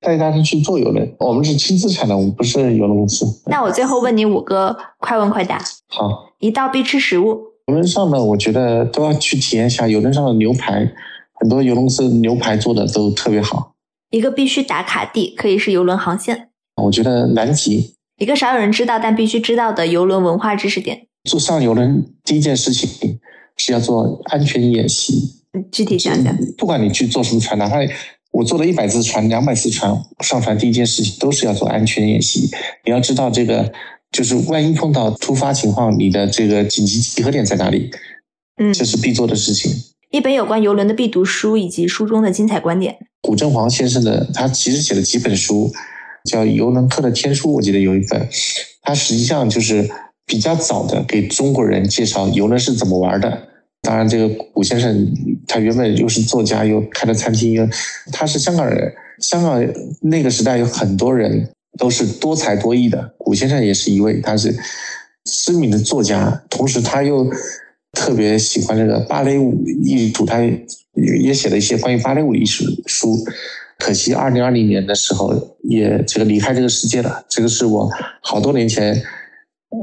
[0.03, 3.25] 带大家去坐游轮，我们是轻资产的，我们不是游轮公司。
[3.45, 5.57] 那我最后问你五个快问快答。
[5.87, 7.39] 好，一道必吃食物。
[7.67, 10.91] 游轮上呢，我觉得都要去体验一下游轮上的牛排，
[11.39, 13.73] 很多游轮公司牛排做的都特别好。
[14.11, 16.49] 一个必须打卡地，可以是游轮航线。
[16.83, 17.95] 我觉得南极。
[18.17, 21.07] 一个少有人知道但必须知道的游轮文化知识点。
[21.29, 23.19] 坐上游轮第一件事情。
[23.55, 26.35] 是要做安全演习，具体讲讲。
[26.57, 27.77] 不管你去坐什么船，哪怕
[28.33, 32.49] 我坐了一百次船、两百次船，上船第一件事情都是要做安全演习。
[32.83, 33.71] 你要知道这个，
[34.11, 37.89] 就是万一碰到突发情况，你的这个紧急集合点在哪里？
[38.57, 39.71] 嗯，这是必做的事情。
[40.11, 42.97] 一本有关游轮的必读书，以及书中的精彩观点。
[43.21, 45.71] 古正煌先生的，他其实写了几本书，
[46.29, 48.27] 叫《游轮客的天书》，我记得有一本，
[48.81, 49.89] 他实际上就是。
[50.25, 53.49] 比较早的给中国人介绍游轮是怎么玩的。
[53.83, 55.13] 当然，这个古先生
[55.45, 57.67] 他原本又是作家，又开了餐厅，又
[58.13, 58.93] 他是香港人。
[59.19, 59.61] 香港
[60.01, 64.55] 那个时代有很多人都是多才多艺的，古先生也是一位，他是
[65.25, 67.29] 知名的作家，同时他又
[67.91, 70.39] 特别喜欢这个芭蕾舞艺术，他
[70.93, 73.17] 也写了一些关于芭蕾舞艺术书。
[73.79, 77.25] 可惜二零二零年的时候也这个离开这个世界了。
[77.27, 77.89] 这个是我
[78.21, 79.03] 好多年前。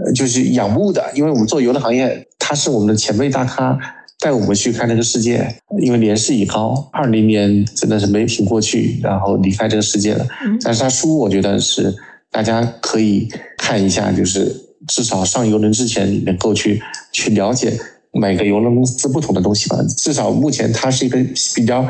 [0.07, 3.78] 呃，就是仰慕的，因为我们做游乐行业，他是我们的前辈大咖，
[4.18, 5.55] 带我们去看这个世界。
[5.80, 10.26] 因为年事已高，二零年真的是没挺过去，然后离开这个世界了。
[10.61, 11.94] 但是他书，我觉得是
[12.28, 14.53] 大家可以看一下，就是
[14.88, 16.82] 至少上游轮之前能够去
[17.12, 17.72] 去了解
[18.12, 19.78] 每个游轮公司不同的东西吧。
[19.96, 21.24] 至少目前它是一个
[21.55, 21.88] 比较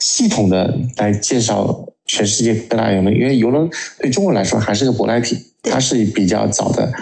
[0.00, 6.92] 系统的来介绍全世界各大游轮，因为游轮对中国来说还是个舶来品，它是比较早的。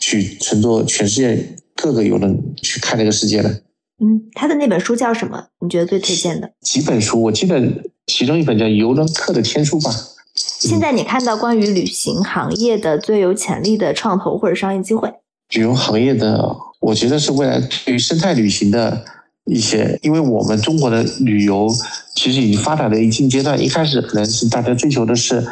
[0.00, 1.38] 去乘坐全世界
[1.76, 3.62] 各个游轮去看这个世界的。
[3.98, 5.46] 嗯，他的那本书叫什么？
[5.60, 6.50] 你觉得最推荐的？
[6.60, 7.62] 几本书，我记得
[8.06, 9.90] 其中一本叫《游轮客的天书》吧。
[10.34, 15.10] 现在你看到关于旅行行业的最有潜力的创投或者商业机会？
[15.54, 19.02] 旅游行业的，我觉得是未来对于生态旅行的
[19.46, 21.70] 一些，因为我们中国的旅游
[22.16, 25.42] 其实已经发展到一定阶段，一开始可能是大家追求的是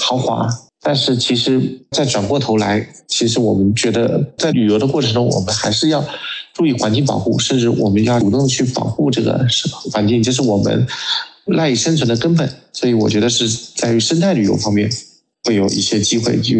[0.00, 0.48] 豪华。
[0.82, 6.02] 但是其实再转过头来，其实我们觉得在旅游的过程中，我们还是要
[6.54, 9.46] 注意环境保护，甚至我们要主动去保护这个
[9.92, 10.86] 环境，这是我们
[11.44, 12.50] 赖以生存的根本。
[12.72, 14.90] 所以我觉得是在于生态旅游方面
[15.44, 16.40] 会有一些机会。
[16.40, 16.56] 就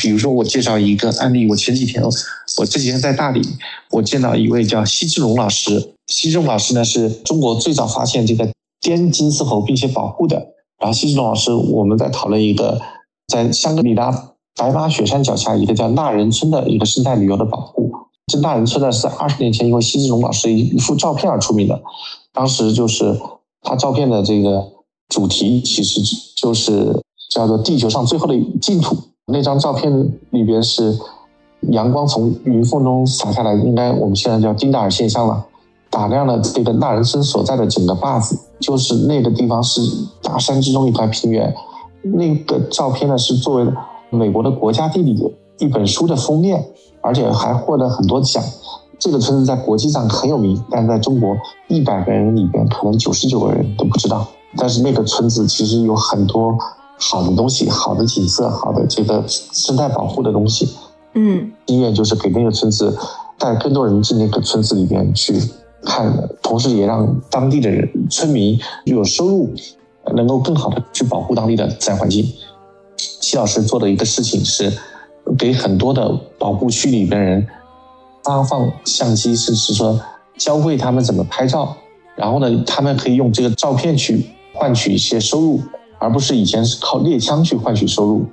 [0.00, 3.42] 比如说我介绍一个案例，我前几天我这几天在大理，
[3.90, 5.92] 我见到一位叫奚志龙老师。
[6.06, 8.50] 奚志龙老师呢是中国最早发现这个
[8.80, 10.36] 滇金丝猴并且保护的。
[10.80, 12.80] 然后奚志龙老师，我们在讨论一个。
[13.28, 14.10] 在香格里拉
[14.56, 17.92] 白马雪山脚下，一个叫纳人村的一个生态旅游的保护。
[18.26, 21.80] 这纳人村呢，是在二十年前因为西子荣老师一一幅照片而出名的。
[22.32, 23.18] 当时就是
[23.62, 24.66] 他照片的这个
[25.08, 26.00] 主题，其实
[26.36, 27.00] 就是
[27.30, 28.96] 叫做“地球上最后的净土”。
[29.30, 29.92] 那张照片
[30.30, 30.98] 里边是
[31.70, 35.44] 阳光从云缝中洒下来，应该我们现在叫丁达尔现象了，
[35.90, 38.38] 打亮了这个纳人村所在的整个坝子。
[38.58, 39.80] 就是那个地方是
[40.22, 41.54] 大山之中一块平原。
[42.14, 43.72] 那个照片呢，是作为
[44.10, 45.16] 美国的国家地理
[45.58, 46.64] 一本书的封面，
[47.00, 48.42] 而且还获得很多奖。
[48.98, 51.36] 这个村子在国际上很有名，但在中国
[51.68, 54.26] 一百个人里边，可能九十九个人都不知道。
[54.56, 56.56] 但是那个村子其实有很多
[56.98, 60.68] 好的东西，好的景色，好的这个生态保护的东西。
[61.14, 62.96] 嗯，医院就是给那个村子
[63.38, 65.34] 带更多人进那个村子里边去
[65.84, 69.50] 看，同时也让当地的人村民有收入。
[70.14, 72.26] 能够更好的去保护当地的自然环境。
[72.96, 74.72] 齐老师做的一个事情是，
[75.38, 77.46] 给很多的保护区里边人
[78.24, 80.00] 发放相机，甚至说
[80.36, 81.76] 教会他们怎么拍照。
[82.16, 85.60] 然后呢，他们可以用这个照片去换取一些收入，
[85.98, 88.24] 而不是以前是靠猎枪去换取收入。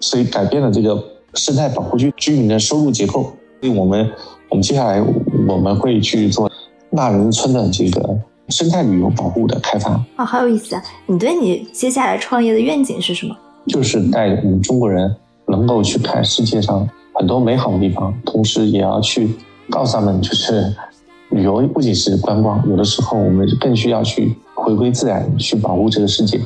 [0.00, 1.02] 所以改变了这个
[1.34, 3.22] 生态保护区居民的收入结构。
[3.60, 4.10] 所以我们
[4.50, 5.00] 我们接下来
[5.48, 6.50] 我们会去做
[6.90, 8.18] 纳人村的这个。
[8.52, 10.82] 生态旅游保护的开发啊，好有意思啊！
[11.06, 13.34] 你对你接下来创业的愿景是什么？
[13.66, 19.30] 就是带我们中国人能够去看世界上很多美好的地方，同时也要去
[19.70, 20.72] 告诉他们，就是
[21.30, 26.40] 旅游不仅是观光，有的时候我们更需要去回归自然，去保护这个世界。